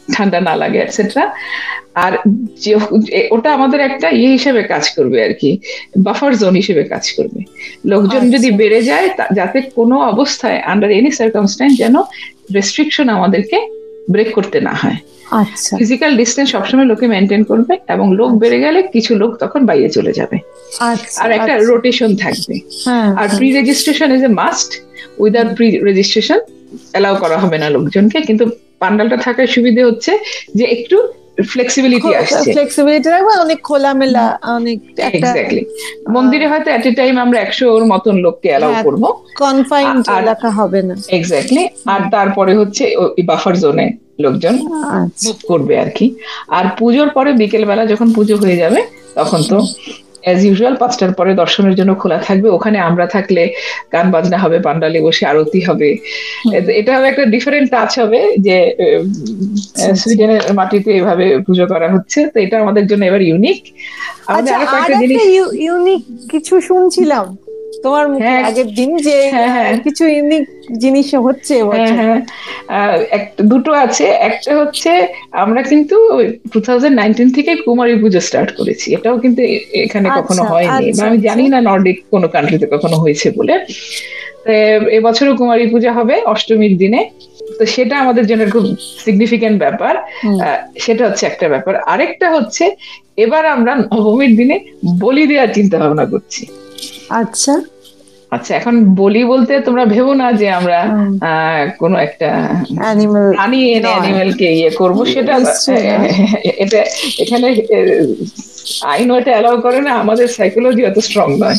[0.09, 1.25] ঠান্ডা না লাগে এটসেট্রা
[1.95, 2.13] আর
[2.61, 2.77] যে
[3.31, 5.59] ওটা আমাদের একটা ইয়ে হিসেবে কাজ করবে আর কি
[5.99, 7.41] বাফার জোন হিসেবে কাজ করবে।
[7.85, 11.97] লোকজন আচ্ছা। যদি বেড়ে যায় যাতে কোনো অবস্থায় আন্ডার এনি সার্কামস্ট্যান্স যেন
[12.55, 13.59] রেস্ট্রিকশন আমাদেরকে
[14.11, 14.97] ব্রেক করতে না হয়।
[15.31, 19.89] আচ্ছা। ফিজিক্যাল ডিস্টেন্স সবসময় লোকে মেনটেন করবে এবং লোক বেড়ে গেলে কিছু লোক তখন বাইরে
[19.89, 20.39] চলে যাবে।
[20.81, 22.55] আচ্ছা আর একটা আচ্ছা। রোটেশন থাকবে।
[22.85, 24.71] হ্যাঁ আর pre registration is a must
[25.19, 26.39] without pre registration
[26.93, 30.19] allow করা হবে না লোকজনকে। কিন্তু পান্ডালটা থাকার সুবিধে হচ্ছে
[30.55, 30.97] যে একটু
[31.43, 35.67] ফ্লেক্সিবিলিটি আসছে। ফ্লেক্সিবিলিটি রাখবে অনেক খোলামেলা অনেক এক্স্যাক্টলি
[36.11, 39.03] মন্দিরে হয়তো এট এ টাইম আমরা একশো ওর মতন লোককে অ্যালাউ করব।
[39.37, 42.95] কনফাইন্ড আর- এলাকা হবে না। এক্স্যাক্টলি আর তারপরে হচ্ছে
[43.25, 46.15] বাফার জোনে লোকজন আচ্ছা। করবে আর কি।
[46.49, 48.83] আর পুজোর পরে বিকেল বেলা যখন পুজো হয়ে যাবে
[49.15, 49.59] তখন তো
[50.25, 53.43] অ্যাজ ইউজুয়াল পাঁচটার পরে দর্শনের জন্য খোলা থাকবে। ওখানে আমরা থাকলে
[53.93, 55.89] গান বাজনা হবে পান্ডালে বসে আরতি হবে।
[56.81, 59.05] এটা হবে একটা ডিফারেন্ট টাচ হবে যে উম,
[59.95, 63.61] সুইডেনের মাটিতে এভাবে পুজো করা হচ্ছে। তো এটা আমাদের জন্য এবার ইউনিক
[64.29, 65.19] আমাদের আচ্ছা আর কয়েকটা জিনিস
[65.67, 67.25] ইউনিক কিছু শুনছিলাম।
[67.83, 70.45] তোমার মুখে হ্যাঁ। আগের দিন যে হ্যাঁ, হ্যাঁ। কিছু ইউনিক
[70.79, 71.55] জিনিস হচ্ছে
[73.43, 75.97] দুটো আছে। একটা হচ্ছে আমরা কিন্তু
[76.53, 76.59] টু
[77.35, 81.29] থেকে কুমারী পুজো স্টার্ট করেছি। এটাও কিন্তু এখানে কখনো আচ্ছা, হয়নি। বা আচ্ছা, আমি আচ্ছা।
[81.29, 83.55] জানি না নর্ডিক কোনো কান্ট্রিতে কখনো হয়েছে বলে।
[84.91, 87.11] এবছরও কুমারী পূজা হবে অষ্টমীর দিনে।
[87.59, 88.65] তো সেটা আমাদের জন্য খুব
[89.05, 89.95] সিগনিফিক্যান্ট ব্যাপার।
[90.81, 92.77] সেটা হচ্ছে একটা ব্যাপার। আরেকটা হচ্ছে
[93.17, 94.57] এবার আমরা নবমীর দিনে
[95.01, 96.47] বলি দেওয়ার চিন্তা ভাবনা করছি।
[97.11, 97.55] আচ্ছা।
[98.33, 100.79] আচ্ছা এখন বলি বলতে তোমরা ভেবো না যে আমরা
[101.79, 102.29] কোন একটা
[103.35, 105.35] প্রাণী এনে। অ্যানিমেলকে ইয়ে করব সেটা
[106.57, 106.81] এটা
[107.19, 107.47] এখানে
[108.83, 111.57] আইন ওটা অ্যালাউ করে না আমাদের সাইকোলজি অত স্ট্রং নয়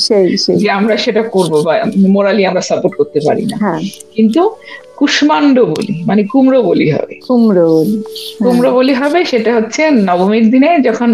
[0.58, 1.74] যে আমরা সেটা করব বা
[2.08, 3.82] মোরালি আমরা সাপোর্ট করতে পারি না। হ্যাঁ।
[4.16, 4.56] কিন্তু
[4.98, 7.96] কুষ্মাণ্ড বলি মানে কুমড়ো বলি হবে। কুমড়ো বলি
[8.38, 11.10] কুমড়ো বলি হবে সেটা হচ্ছে নবমীর দিনে যখন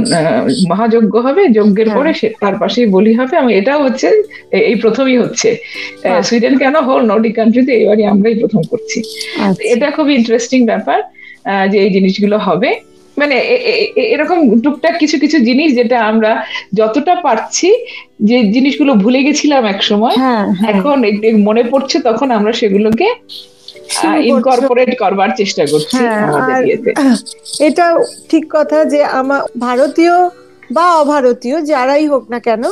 [0.69, 4.07] মহাযজ্ঞ হবে যজ্ঞের হ্যাঁ। পরে তার পাশেই বলি হবে এবং এটাও হচ্ছে
[4.69, 5.49] এই প্রথমই হচ্ছে।
[6.23, 7.01] সুইডেন কেন হোল?
[7.05, 8.99] নর্ডিক কান্ট্রিতে এবারই আমরাই প্রথম করছি।
[9.39, 10.99] আচ্ছা। এটা খুব ইন্টারেস্টিং ব্যাপার
[11.45, 12.71] আহ, যে এই জিনিসগুলো হবে।
[13.17, 13.35] মানে
[14.05, 16.31] এরকম টুকটাক কিছু কিছু জিনিস যেটা আমরা
[16.73, 17.69] যতটা পারছি
[18.19, 23.07] যে জিনিসগুলো ভুলে গেছিলাম এক সময় হ্যাঁ হ্যাঁ। এখন একটু মনে পড়ছে তখন আমরা সেগুলোকে।
[24.31, 26.61] ইনকর্পোরেট করবার চেষ্টা করছি হ্যাঁ
[27.67, 27.85] এটা
[28.29, 30.15] ঠিক কথা যে আমার ভারতীয়
[30.69, 32.63] বা অভারতীয় যারাই হোক না কেন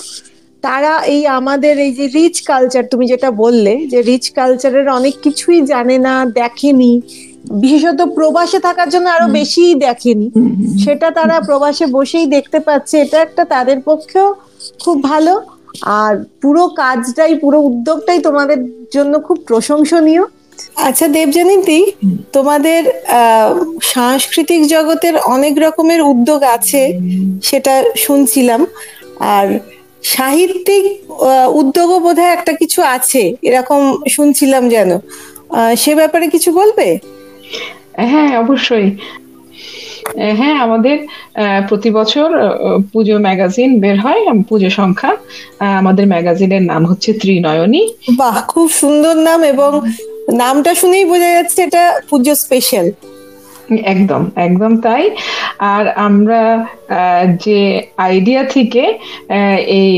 [0.63, 5.59] তারা এই আমাদের এই যে রিচ কালচার তুমি যেটা বললে যে রিচ কালচারের অনেক কিছুই
[5.61, 6.91] জানে না দেখেনি
[7.61, 10.27] বিশেষত প্রবাসে থাকার জন্য আরও বেশি দেখেনি।
[10.83, 14.27] সেটা তারা প্রবাসে বসেই দেখতে পাচ্ছে এটা একটা তাদের পক্ষেও
[14.79, 15.33] খুব ভালো।
[15.99, 18.59] আর পুরো কাজটাই পুরো উদ্যোগটাই তোমাদের
[18.91, 20.23] জন্য খুব প্রশংসনীয়।
[20.75, 21.91] আচ্ছা দেবজানীতি
[22.33, 22.81] তোমাদের
[23.81, 26.81] সাংস্কৃতিক জগতের অনেক রকমের উদ্যোগ আছে
[27.43, 28.67] সেটা শুনছিলাম।
[29.19, 29.59] আর
[30.03, 30.83] সাহিত্যিক
[31.53, 34.99] উদ্যোগও বোধহয় একটা কিছু আছে এরকম শুনছিলাম যেন।
[35.77, 36.99] সে ব্যাপারে কিছু বলবে?
[37.97, 38.87] হ্যাঁ অবশ্যই।
[40.37, 42.29] হ্যাঁ আমাদের আহ, প্রতি বছর
[42.93, 45.11] পুজো ম্যাগাজিন বের হয় পুজো সংখ্যা।
[45.79, 49.71] আমাদের ম্যাগাজিনের নাম হচ্ছে ত্রিনয়নী। বাহ খুব সুন্দর নাম এবং
[50.33, 52.87] নামটা শুনেই বোঝা যাচ্ছে এটা পুজো স্পেশাল
[53.85, 55.03] একদম একদম তাই।
[55.59, 56.41] আর আমরা
[57.45, 57.59] যে
[57.97, 58.83] আইডিয়া থেকে
[59.79, 59.91] এই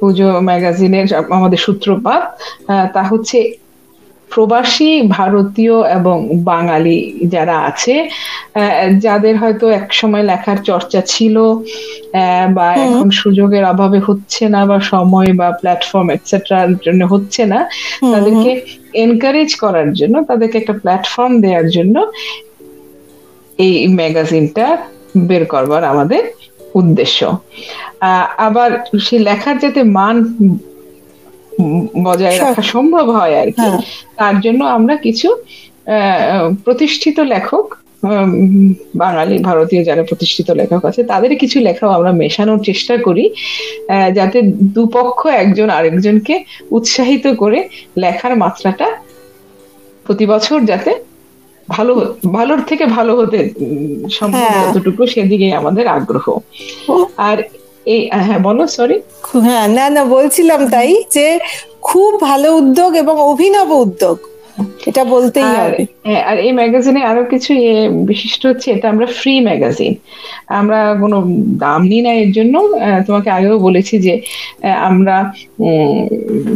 [0.00, 2.22] পুজো ম্যাগাজিনের আমাদের সূত্রপাত
[2.94, 3.38] তা হচ্ছে
[4.30, 7.94] প্রবাসী ভারতীয় এবং বাঙালি যারা আছে
[8.98, 11.36] যাদের হয়তো এক সময় লেখার চর্চা ছিল
[12.54, 17.60] বা এখন সুযোগের অভাবে হচ্ছে না বা সময় বা প্ল্যাটফর্ম এটসেট্রার জন্য হচ্ছে না
[18.12, 18.50] তাদেরকে
[18.94, 21.96] এনকারেজ করার জন্য তাদেরকে একটা প্ল্যাটফর্ম দেওয়ার জন্য
[23.58, 24.66] এই ম্যাগাজিনটা
[25.18, 26.22] বের করবার আমাদের
[26.74, 27.18] উদ্দেশ্য।
[28.00, 30.16] আহ, আবার সেই লেখার যাতে মান
[32.02, 33.80] বজায় রাখা সম্ভব হয় আর কি হ্যাঁ।
[34.18, 35.28] তার জন্য আমরা কিছু
[36.64, 37.66] প্রতিষ্ঠিত লেখক
[38.96, 43.24] বাঙালি ভারতীয় যারা প্রতিষ্ঠিত লেখক আছে তাদের কিছু লেখাও আমরা মেশানোর চেষ্টা করি
[44.14, 44.38] যাতে
[44.74, 46.34] দুপক্ষ একজন আরেকজনকে
[46.70, 47.58] উৎসাহিত করে
[47.96, 48.86] লেখার মাত্রাটা
[50.06, 50.92] প্রতি বছর যাতে
[51.68, 51.92] ভালো
[52.28, 53.38] ভালোর থেকে ভালো হতে
[54.10, 56.26] সম্ভব হ্যাঁ। যতটুকু সেদিকেই আমাদের আগ্রহ
[57.26, 57.38] আর
[57.86, 58.96] এই হ্যাঁ বলো সরি
[59.44, 61.26] হ্যাঁ না না বলছিলাম তাই যে
[61.82, 64.18] খুব ভালো উদ্যোগ এবং অভিনব উদ্যোগ।
[64.86, 67.52] এটা বলতেই হবে। হ্যাঁ, আর এই ম্যাগাজিনে আরও কিছু
[68.04, 69.92] বিশিষ্ট হচ্ছে এটা আমরা ফ্রি ম্যাগাজিন
[70.52, 71.16] আমরা কোনো
[71.56, 72.54] দাম নিই না এর জন্য
[73.06, 74.14] তোমাকে আগেও বলেছি যে
[74.82, 75.16] আমরা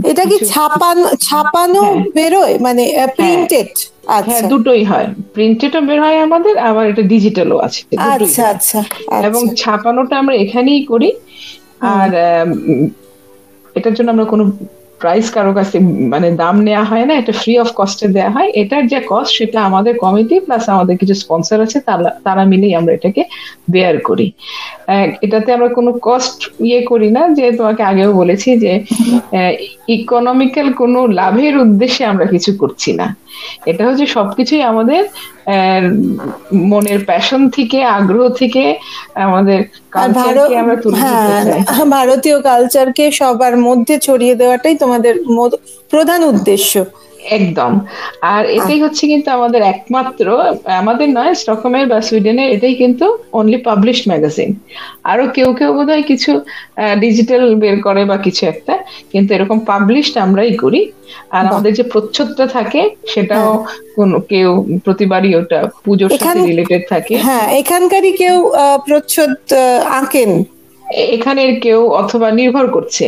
[0.04, 2.54] এটা কি ছাপানো ছাপানো হ্যাঁ। বেরোয়?
[2.58, 2.82] মানে
[3.16, 3.70] প্রিন্টেড
[4.10, 7.80] হ্যাঁ আচ্ছা। দুটোই হয়। প্রিন্টেডও বের হয় আমাদের আবার এটা ডিজিটালও আছে
[8.14, 8.78] আচ্ছা আচ্ছা
[9.28, 11.10] এবং আচ্ছা ছাপানোটা আমরা এখানেই করি।
[11.94, 12.10] আর
[13.76, 14.44] এটার জন্য আমরা কোনো
[15.00, 15.76] প্রাইস কারও কাছে
[16.12, 19.58] মানে দাম নেওয়া হয় না এটা ফ্রি অফ কস্টে দেওয়া হয়। এটার যে কস্ট সেটা
[19.68, 23.22] আমাদের কমিটি প্লাস আমাদের কিছু স্পন্সর আছে তারা তারা মিলেই আমরা এটাকে
[23.72, 24.26] বেয়ার করি।
[25.26, 28.72] এটাতে আমরা কোনো কস্ট ইয়ে করি না যে তোমাকে আগেও বলেছি যে
[29.96, 33.06] ইকোনমিক্যাল কোনো লাভের উদ্দেশ্যে আমরা কিছু করছি না।
[33.66, 35.02] এটা হচ্ছে সবকিছুই আমাদের
[36.70, 38.62] মনের প্যাশন থেকে আগ্রহ থেকে
[39.26, 41.42] আমাদের আর কালচারকে আমরা তুলে হ্যাঁ
[41.90, 45.14] ভারতীয় কালচারকে সবার মধ্যে ছড়িয়ে দেওয়াটাই তোমাদের
[45.92, 46.72] প্রধান উদ্দেশ্য।
[47.36, 47.72] একদম।
[48.34, 50.26] আর এটাই হচ্ছে কিন্তু আমাদের একমাত্র
[50.82, 53.06] আমাদের নয় স্টকহোমের বা সুইডেনের এটাই কিন্তু
[53.40, 54.50] অনলি পাবলিশড ম্যাগাজিন
[55.12, 56.30] আরও কেউ কেউ বোধহয় কিছু
[57.04, 58.74] ডিজিটাল বের করে বা কিছু একটা
[59.12, 60.80] কিন্তু এরকম পাবলিশড আমরাই করি।
[61.36, 62.80] আর আমাদের যে প্রচ্ছদটা থাকে
[63.12, 63.50] সেটাও
[63.96, 64.50] কোন কেউ
[64.84, 68.36] প্রতিবারই ওটা পুজোর সাথে রিলেটেড থাকে। হ্যাঁ এখানকারই কেউ
[68.86, 69.32] প্রচ্ছদ
[70.00, 70.30] আঁকেন?
[71.16, 73.04] এখানের কেউ অথবা নির্ভর করছে।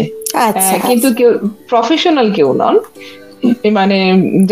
[0.49, 1.31] আচ্ছা কিন্তু কেউ
[1.69, 2.77] প্রফেশনাল কেউ নন।
[3.79, 3.99] মানে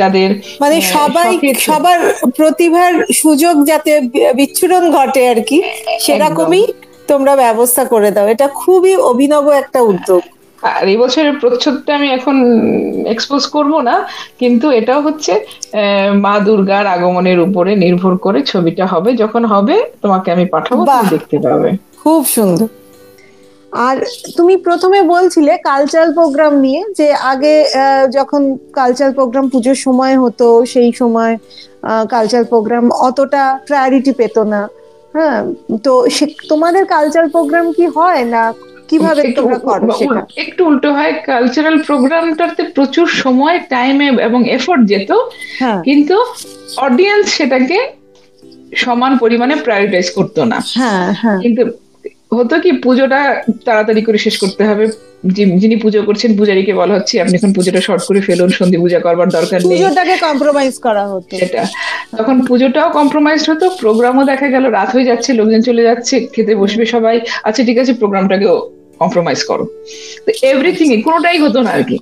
[0.00, 0.30] যাদের
[0.62, 1.30] মানে সবাই
[1.68, 1.98] সবার
[2.38, 3.92] প্রতিভার সুযোগ যাতে
[4.38, 5.58] বিচ্ছুরণ ঘটে আর কি
[6.04, 6.64] সেরকমই
[7.10, 10.22] তোমরা ব্যবস্থা করে দাও। এটা খুবই অভিনব একটা উদ্যোগ।
[10.62, 12.36] আর এই বছরের প্রচ্ছদটা আমি এখন
[13.14, 13.94] এক্সপোজ করব না
[14.40, 15.32] কিন্তু এটাও হচ্ছে
[16.24, 20.82] মা দুর্গার আগমনের উপরে নির্ভর করে ছবিটা হবে। যখন হবে তোমাকে আমি পাঠাবো
[21.14, 21.68] দেখতে পাবে।
[22.02, 22.68] খুব সুন্দর।
[23.72, 23.96] আর
[24.36, 27.54] তুমি প্রথমে বলছিলে কালচারাল প্রোগ্রাম নিয়ে যে আগে
[28.10, 31.32] যখন কালচারাল প্রোগ্রাম পুজোর সময় হতো সেই সময়
[32.10, 34.68] কালচারাল প্রোগ্রাম অতটা প্রায়োরিটি পেত না।
[35.14, 35.38] হ্যাঁ
[35.84, 38.44] তো সে তোমাদের কালচারাল প্রোগ্রাম কি হয় না
[38.90, 40.20] কীভাবে একটু তোমরা করো সেটা?
[40.36, 45.10] একটু উল্টো হয়। কালচারাল প্রোগ্রামটাতে প্রচুর সময় টাইমে এবং এফোর্ট যেত
[45.60, 46.16] হ্যাঁ। কিন্তু
[46.76, 47.78] অডিয়েন্স সেটাকে
[48.76, 51.62] সমান পরিমাণে প্রায়োরিটাইজ করতো না। হ্যাঁ হ্যাঁ। কিন্তু
[52.32, 53.20] হতো কি পুজোটা
[53.64, 54.84] তাড়াতাড়ি করে শেষ করতে হবে।
[55.60, 59.28] যিনি পুজো করছেন পূজারীকে বলা হচ্ছে আপনি এখন পুজোটা শর্ট করে ফেলুন সন্ধি পূজা করবার
[59.28, 61.66] দরকার নেই। পুজোটাকে কম্প্রোমাইজ করা হতো। সেটা।
[62.16, 66.84] তখন পুজোটাও কম্প্রোমাইজ হতো প্রোগ্রামও দেখা গেল রাত হয়ে যাচ্ছে লোকজন চলে যাচ্ছে খেতে বসবে
[66.86, 69.64] সবাই। আচ্ছা ঠিক আছে প্রোগ্রামটাকেও কম্প্রোমাইজ করো।
[70.26, 71.96] তো এভরিথিং কোনোটাই হতো না আর কি।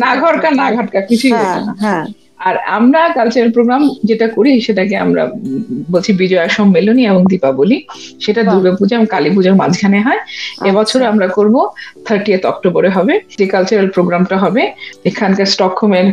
[0.00, 2.04] না ঘরকা না ঘাটকা কিছুই হতো হ্যাঁ না। হ্যাঁ।
[2.42, 5.22] আর আমরা কালচারাল প্রোগ্রাম যেটা করি সেটাকে আমরা
[5.90, 7.78] বলছি বিজয়া সম্মেলনী এবং দীপাবলি।
[8.20, 10.20] সেটা। দুর্গাপূজা এবং কালী পুজোর মাঝখানে হয়।
[10.64, 11.54] এবছর আমরা করব
[12.04, 14.62] থার্টিয়েথ অক্টোবরে হবে। যে কালচারাল প্রোগ্রামটা হবে
[15.04, 16.06] এখানকার স্টকহোমের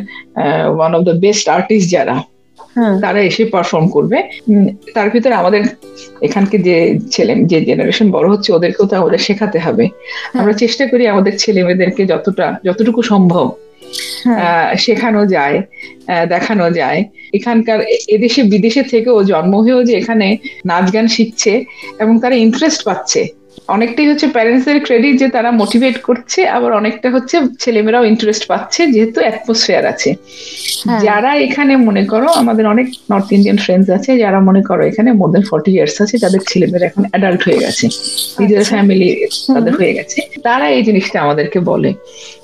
[0.75, 2.15] one of the best artist যারা
[2.75, 4.17] হ্যাঁ তারা এসে পারফর্ম করবে।
[4.93, 5.61] তার ভিতরে আমাদের
[6.21, 6.75] এখানকে যে
[7.11, 9.85] ছেলে যে জেনারেশন বড় হচ্ছে ওদেরকেও তো আমাদের শেখাতে হবে।
[10.33, 13.68] আমরা চেষ্টা করি আমাদের ছেলে মেয়েদেরকে যতটা যতটুকু সম্ভব হ্যাঁ।
[14.83, 15.57] শেখানো যায়
[16.33, 16.99] দেখানো যায়।
[17.37, 17.79] এখানকার
[18.15, 20.27] এদেশে বিদেশে থেকেও জন্ম হয়েও যে এখানে
[20.69, 21.53] নাচ গান শিখছে
[21.99, 23.21] এবং তারা ইন্টারেস্ট পাচ্ছে।
[23.69, 29.19] অনেকটাই হচ্ছে প্যারেন্টসদের ক্রেডিট যে তারা মোটিভেট করছে আবার অনেকটা হচ্ছে ছেলেমেয়েরাও ইন্টারেস্ট পাচ্ছে যেহেতু
[29.21, 34.61] অ্যাটমসফিয়ার আছে। হ্যাঁ। যারা এখানে মনে করো আমাদের অনেক নর্থ ইন্ডিয়ান ফ্রেন্ডস আছে যারা মনে
[34.63, 37.85] করো এখানে মোর দেন ফর্টি ইয়ার্স আছে যাদের ছেলেমেয়েরা এখন অ্যাডাল্ট হয়ে গেছে।
[38.39, 39.07] নিজের আচ্ছা। ফ্যামিলি
[39.55, 41.93] তাদের হয়ে গেছে। তারা এই জিনিসটা আমাদেরকে বলে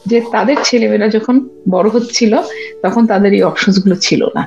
[0.08, 1.36] যে তাদের ছেলেমেয়েরা যখন
[1.70, 2.34] বড় হচ্ছিল
[2.82, 4.44] তখন তাদের এই অপশনসগুলো ছিল না।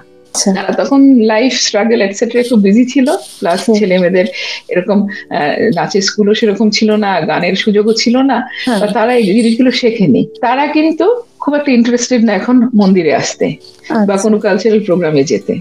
[0.56, 3.06] তারা তখন লাইফ স্ট্রাগল এটসেট্রা একটু বিজি ছিল
[3.38, 4.26] প্লাস ছেলে মেয়েদের
[4.68, 4.98] এরকম
[5.74, 10.22] নাচের স্কুলও সেরকম ছিল না গানের সুযোগও ছিল না হ্যাঁ। বা তারা এই জিনিসগুলো শেখেনি
[10.40, 11.06] তারা কিন্তু
[11.40, 13.46] খুব একটা ইন্টারেস্টেড না এখন মন্দিরে আসতে
[13.88, 15.54] বা আচ্ছা। কোনো কালচারাল প্রোগ্রামে যেতে।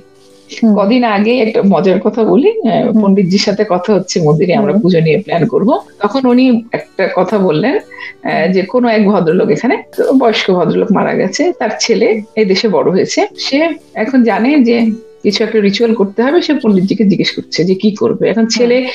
[0.78, 5.18] কদিন আগে একটা মজার কথা বলি আহ, পণ্ডিতজির সাথে কথা হচ্ছে মন্দিরে আমরা পুজো নিয়ে
[5.18, 7.80] প্ল্যান করব। তখন উনি একটা কথা বললেন
[8.54, 9.76] যে কোনো এক ভদ্রলোক এখানে
[10.20, 14.78] বয়স্ক ভদ্রলোক মারা গেছে তার ছেলে এই দেশে বড় হয়েছে। সে এখন জানে যে
[15.24, 18.88] কিছু একটা রিচুয়াল করতে হবে সে পন্ডিতজিকে জিজ্ঞেস করছে যে কি করবে। এখন ছেলে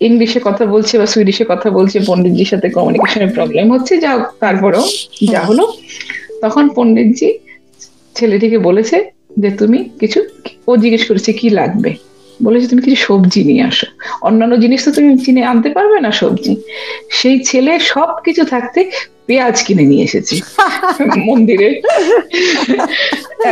[0.00, 4.84] ইংলিশে কথা বলছে বা সুইডিশে কথা বলছে পন্ডিতজির সাথে কমিউনিকেশনের প্রবলেম হচ্ছে যা তারপরেও
[5.28, 5.64] যা হলো।
[6.40, 7.28] তখন পন্ডিতজি
[8.14, 8.96] ছেলেটিকে বলেছে
[9.36, 10.20] যে তুমি কিছু
[10.66, 11.90] ও জিজ্ঞেস করেছে কি লাগবে?
[12.42, 13.86] বলেছে তুমি কিছু সবজি নিয়ে আসো।
[14.20, 16.52] অন্যান্য জিনিস তো তুমি কিনে আনতে পারবে না সবজি।
[17.10, 18.80] সেই ছেলে সব কিছু থাকতে
[19.26, 20.34] পেঁয়াজ কিনে নিয়ে এসেছে
[21.28, 21.68] মন্দিরে।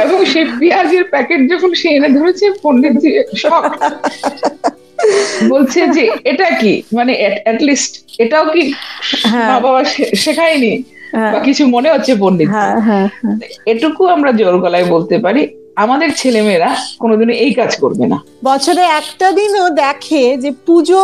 [0.03, 3.65] এবং সেই পেঁয়াজের প্যাকেট যখন সে এনে ধরেছে পণ্ডিতজি শক
[5.49, 6.83] বলছে যে এটা কি?
[6.93, 7.13] মানে
[7.61, 8.73] লিস্ট এটাও কি
[9.25, 9.85] হ্যাঁ। মা বাবা
[10.17, 10.73] শেখায়নি?
[11.13, 15.43] হ্যাঁ। বা কিছু মনে হচ্ছে পণ্ডিত হ্যাঁ হ্যাঁ হ্যাঁ। এটুকু আমরা জোর গলায় বলতে পারি।
[15.77, 21.03] আমাদের ছেলেমেয়েরা কোনোদিনও এই কাজ করবে না। বছরে একটা দিনও দেখে যে পুজো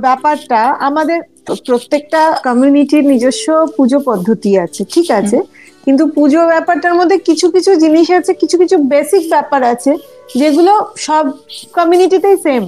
[0.00, 1.18] ব্যাপারটা আমাদের
[1.66, 3.46] প্রত্যেকটা কমিউনিটির নিজস্ব
[3.76, 5.38] পুজো পদ্ধতি আছে ঠিক আছে?
[5.84, 9.92] কিন্তু পুজো ব্যাপারটার মধ্যে কিছু কিছু জিনিস আছে কিছু কিছু বেসিক ব্যাপার আছে
[10.36, 11.24] যেগুলো সব
[11.72, 12.62] কমিউনিটিতেই সেম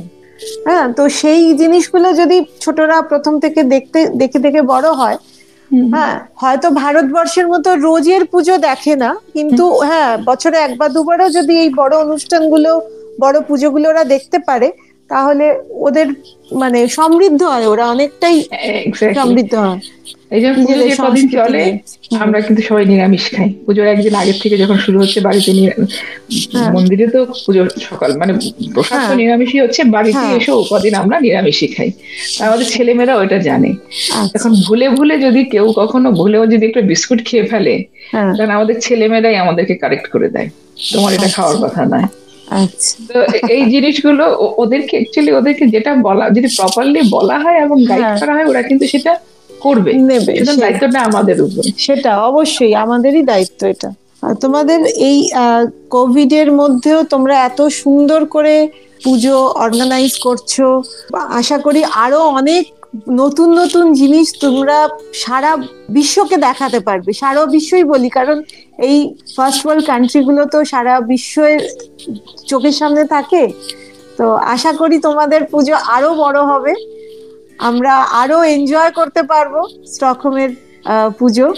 [0.67, 5.17] হ্যাঁ তো সেই জিনিসগুলো যদি ছোটরা প্রথম থেকে দেখতে দেখে দেখে বড় হয়
[5.95, 11.71] হ্যাঁ হয়তো ভারতবর্ষের মতো রোজের পুজো দেখে না কিন্তু হ্যাঁ বছরে একবার দুবারও যদি এই
[11.77, 12.71] বড় অনুষ্ঠানগুলো
[13.21, 14.69] বড় পুজোগুলো ওরা দেখতে পারে।
[15.11, 15.47] তাহলে
[15.79, 16.07] ওদের
[16.53, 18.37] মানে সমৃদ্ধ হয় ওরা অনেকটাই
[19.15, 19.81] সমৃদ্ধ হয়।
[20.31, 21.63] এই জন্য পুজো যে কদিন চলে
[22.19, 25.51] আমরা কিন্তু সবাই নিরামিষ খাই। পুজোর একদিন আগের থেকে যখন শুরু হচ্ছে বাড়িতে
[26.53, 28.33] হ্যাঁ। মন্দিরে তো পুজোর সকাল মানে
[28.75, 31.91] প্রসাদ তো হ্যাঁ। নিরামিষই হচ্ছে বাড়িতে হ্যাঁ। এসেও কদিন আমরা নিরামিষই খাই।
[32.41, 37.21] আমাদের ছেলেমেয়েরা ওটা জানে। আচ্ছা, এখন ভুলে ভুলে যদি কেউ কখনো ভুলেও যদি একটু বিস্কুট
[37.25, 37.75] খেয়ে ফেলে
[38.33, 40.49] তখন আমাদের ছেলেমেয়েরাই আমাদেরকে কারেক্ট করে দেয়।
[40.95, 42.26] তোমার এটা খাওয়ার কথা নয়। আচ্ছা
[43.09, 44.25] তো এই জিনিসগুলো
[44.57, 48.63] ওদেরকে অ্যাকচুয়ালি ওদেরকে যেটা বলা যদি প্রপারলি বলা হয় এবং গাইড হ্যাঁ। করা হয় ওরা
[48.63, 49.13] কিন্তু সেটা
[49.61, 53.91] করবে। নেবে দায়িত্বটা আমাদের উপরে। সেটা অবশ্যই আমাদেরই দায়িত্ব এটা।
[54.23, 55.19] আর তোমাদের এই
[55.91, 58.69] কোভিড এর মধ্যেও তোমরা এত সুন্দর করে
[59.05, 60.53] পুজো অর্গানাইজ করছ।
[61.41, 62.63] আশা করি আরও অনেক
[63.21, 64.79] নতুন নতুন জিনিস তোমরা
[65.25, 65.53] সারা
[65.89, 68.37] বিশ্বকে দেখাতে পারবে, সারা বিশ্বই বলি, কারণ
[68.89, 68.97] এই
[69.37, 71.59] ফার্স্ট ওয়ার্ল্ড কান্ট্রিগুলো তো সারা বিশ্বের
[72.51, 73.43] চোখের সামনে থাকে।
[74.19, 76.73] তো আশা করি তোমাদের পুজো আরও বড় হবে।
[77.59, 79.55] আমরা আরও এনজয় করতে পারব
[79.95, 80.51] স্টকহোমের
[81.19, 81.49] পুজো।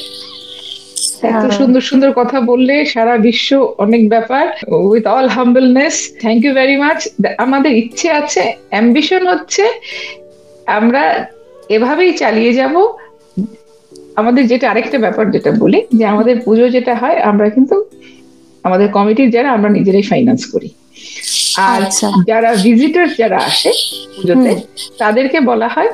[1.30, 3.48] এত। সুন্দর সুন্দর কথা বললে, সারা বিশ্ব
[3.84, 4.44] অনেক ব্যাপার।
[4.90, 6.98] With all humbleness thank you very much
[7.44, 9.64] আমাদের ইচ্ছে আছে অ্যাম্বিশন হচ্ছে
[10.68, 11.26] আমরা
[11.68, 12.74] এভাবেই চালিয়ে যাব।
[14.16, 17.84] আমাদের যেটা আরেকটা ব্যাপার যেটা বলি যে আমাদের পুজো যেটা হয় আমরা কিন্তু
[18.64, 20.68] আমাদের কমিটির যারা আমরা নিজেরাই ফাইন্যান্স করি।
[21.56, 23.70] আর আচ্ছা। যারা ভিজিটার যারা আসে
[24.16, 24.52] পুজোতে
[24.98, 25.88] তাদেরকে বলা হয়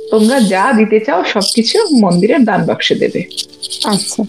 [0.00, 3.20] তোমরা যা দিতে চাও সবকিছু মন্দিরের দান বাক্সে দেবে।
[3.84, 4.22] আচ্ছা।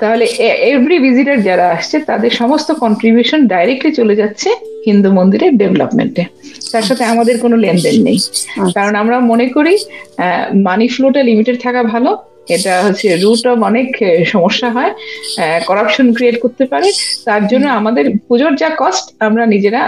[0.00, 0.24] তাহলে
[0.70, 4.48] এভরি ভিজিটর যারা আসছে তাদের সমস্ত কন্ট্রিবিউশন ডাইরেক্টলি চলে যাচ্ছে
[4.86, 6.22] হিন্দু মন্দিরের ডেভেলপমেন্টে
[6.72, 8.18] তার সাথে আমাদের কোনো লেনদেন নেই।
[8.76, 9.74] কারণ আমরা মনে করি
[10.68, 12.10] মানি ফ্লোটা লিমিটেড থাকা ভালো।
[12.54, 13.88] এটা হচ্ছে রুট অফ অনেক
[14.32, 14.92] সমস্যা হয়।
[15.68, 16.88] করাপশন ক্রিয়েট করতে পারে।
[17.24, 19.82] তার জন্য আমাদের পুজোর যা কস্ট আমরা নিজেরা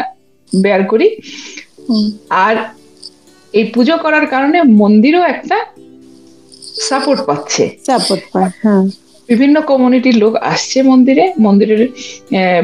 [0.52, 1.08] বেয়ার করি।
[2.46, 2.54] আর
[3.58, 5.56] এই পুজো করার কারণে মন্দিরও একটা
[6.88, 8.84] সাপোর্ট পাচ্ছে। সাপোর্ট পায় হ্যাঁ।
[9.28, 11.82] বিভিন্ন কমিউনিটির লোক আসছে মন্দিরে মন্দিরের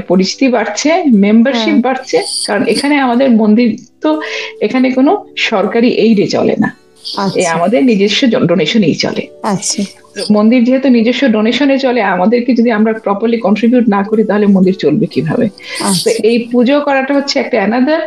[0.09, 3.69] পরিচিতি বাড়ছে মেম্বারশিপ হ্যাঁ। বাড়ছে কারণ এখানে আমাদের মন্দির
[4.01, 4.11] তো
[4.61, 5.13] এখানে কোনো
[5.51, 6.69] সরকারি এইডে চলে না।
[7.19, 9.81] আচ্ছা। আমাদের নিজস্ব ডোনেশনেই চলে। আচ্ছা।
[10.33, 15.07] মন্দির যেহেতু নিজস্ব ডোনেশনে চলে আমাদেরকে যদি আমরা প্রপারলি কন্ট্রিবিউট না করি তাহলে মন্দির চলবে
[15.07, 15.47] কীভাবে?
[15.49, 18.03] তো আচ্ছা এই পুজো করাটা হচ্ছে একটা অ্যানাদার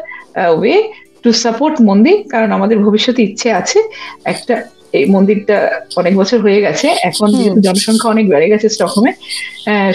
[0.54, 0.76] ওয়ে
[1.24, 3.80] টু সাপোর্ট মন্দির কারণ আমাদের ভবিষ্যতে ইচ্ছে আছে
[4.26, 4.56] একটা
[4.98, 5.58] এই মন্দিরটা
[6.02, 9.12] অনেক বছর হয়ে গেছে। এখন যেহেতু জনসংখ্যা অনেক বেড়ে গেছে স্টকহোমে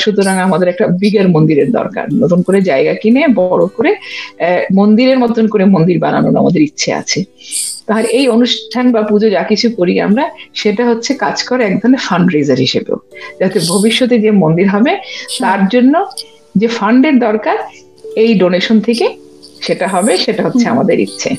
[0.03, 3.91] সুতরাং আমাদের একটা বিগের মন্দিরের দরকার। নতুন করে জায়গা কিনে বড় করে
[4.79, 7.21] মন্দিরের মতন করে মন্দির বানানোর আমাদের ইচ্ছে আছে।
[7.97, 10.25] আর এই অনুষ্ঠান বা পুজো যা কিছু করি আমরা
[10.61, 12.99] সেটা হচ্ছে কাজ করে এক ধরনের ফান্ড রেজার হিসেবেও।
[13.41, 14.93] যাতে ভবিষ্যতে যে মন্দির হবে
[15.43, 15.95] তার জন্য
[16.61, 17.57] যে ফান্ডের দরকার
[18.23, 19.07] এই ডোনেশন থেকে
[19.67, 21.31] সেটা হবে সেটা হচ্ছে আমাদের ইচ্ছে।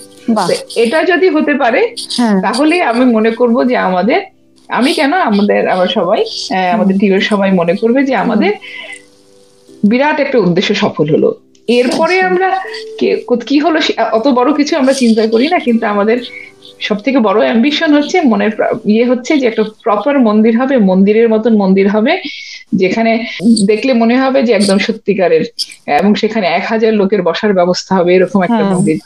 [0.75, 4.21] এটা যদি হতে পারে হ্যাঁ। তাহলে আমি মনে করব যে আমাদের
[4.69, 6.25] আমি কেন আমাদের আমরা সবাই
[6.73, 8.51] আমাদের টিমের সবাই মনে করবে যে আমাদের
[9.83, 11.29] বিরাট একটা উদ্দেশ্য সফল হলো।
[11.69, 12.47] এরপরে আমরা
[12.99, 13.77] কে- কি হলো
[14.11, 16.17] অত বড় কিছু আমরা চিন্তা করি না কিন্তু আমাদের
[16.79, 18.51] সব থেকে বড় অ্যাম্বিশন হচ্ছে মনের
[18.85, 22.13] ইয়ে হচ্ছে যে একটা প্রপার মন্দির হবে মন্দিরের মতন মন্দির হবে
[22.73, 23.11] যেখানে
[23.65, 25.43] দেখলে মনে হবে যে একদম সত্যিকারের
[25.93, 28.97] এবং সেখানে এক হাজার লোকের বসার ব্যবস্থা হবে এরকম একটা হ্যাঁ। মন্দির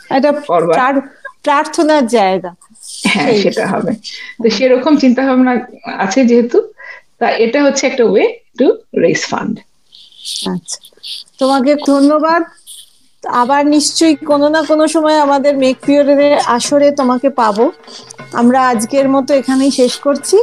[1.44, 2.52] প্রার্থনার জায়গা।
[3.06, 3.92] হ্যাঁ সেটা হবে।
[4.44, 5.54] তো সেরকম চিন্তা ভাবনা
[5.98, 6.58] আছে যেহেতু
[7.20, 8.26] তা এটা হচ্ছে একটা ওয়ে
[8.58, 9.56] টু রেস ফান্ড
[10.50, 10.78] আচ্ছা।
[11.38, 12.44] তোমাকে ধন্যবাদ।
[13.24, 17.72] আবার নিশ্চয়ই কোনো না কোনো সময় আমাদের মেক পিরিয়ডের আসরে তোমাকে পাবো।
[18.34, 20.38] আমরা আজকের মতো এখানেই শেষ করছি।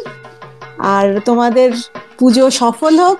[0.78, 1.72] আর তোমাদের
[2.18, 3.18] পুজো সফল হোক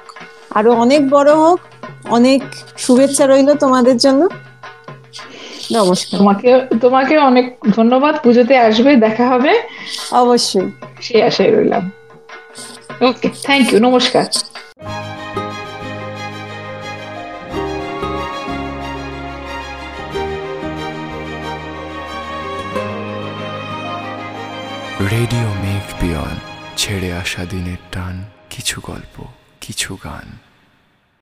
[0.51, 1.61] আরও অনেক বড় হোক
[2.09, 2.43] অনেক
[2.79, 4.29] শুভেচ্ছা রইল তোমাদের জন্য।
[5.73, 9.63] নমস্কার। তোমাকে তোমাকে অনেক ধন্যবাদ পুজোতে আসবে দেখা হবে।
[10.13, 10.71] অবশ্যই।
[11.03, 11.91] সে আশায় রইলাম।
[13.09, 14.25] ওকে থ্যাংক ইউ নমস্কার।
[25.09, 26.37] রেডিও মেঘ বিয়ন
[26.77, 29.25] ছেড়ে আসা দিনের টান কিছু গল্প
[29.61, 30.27] কিছু গান।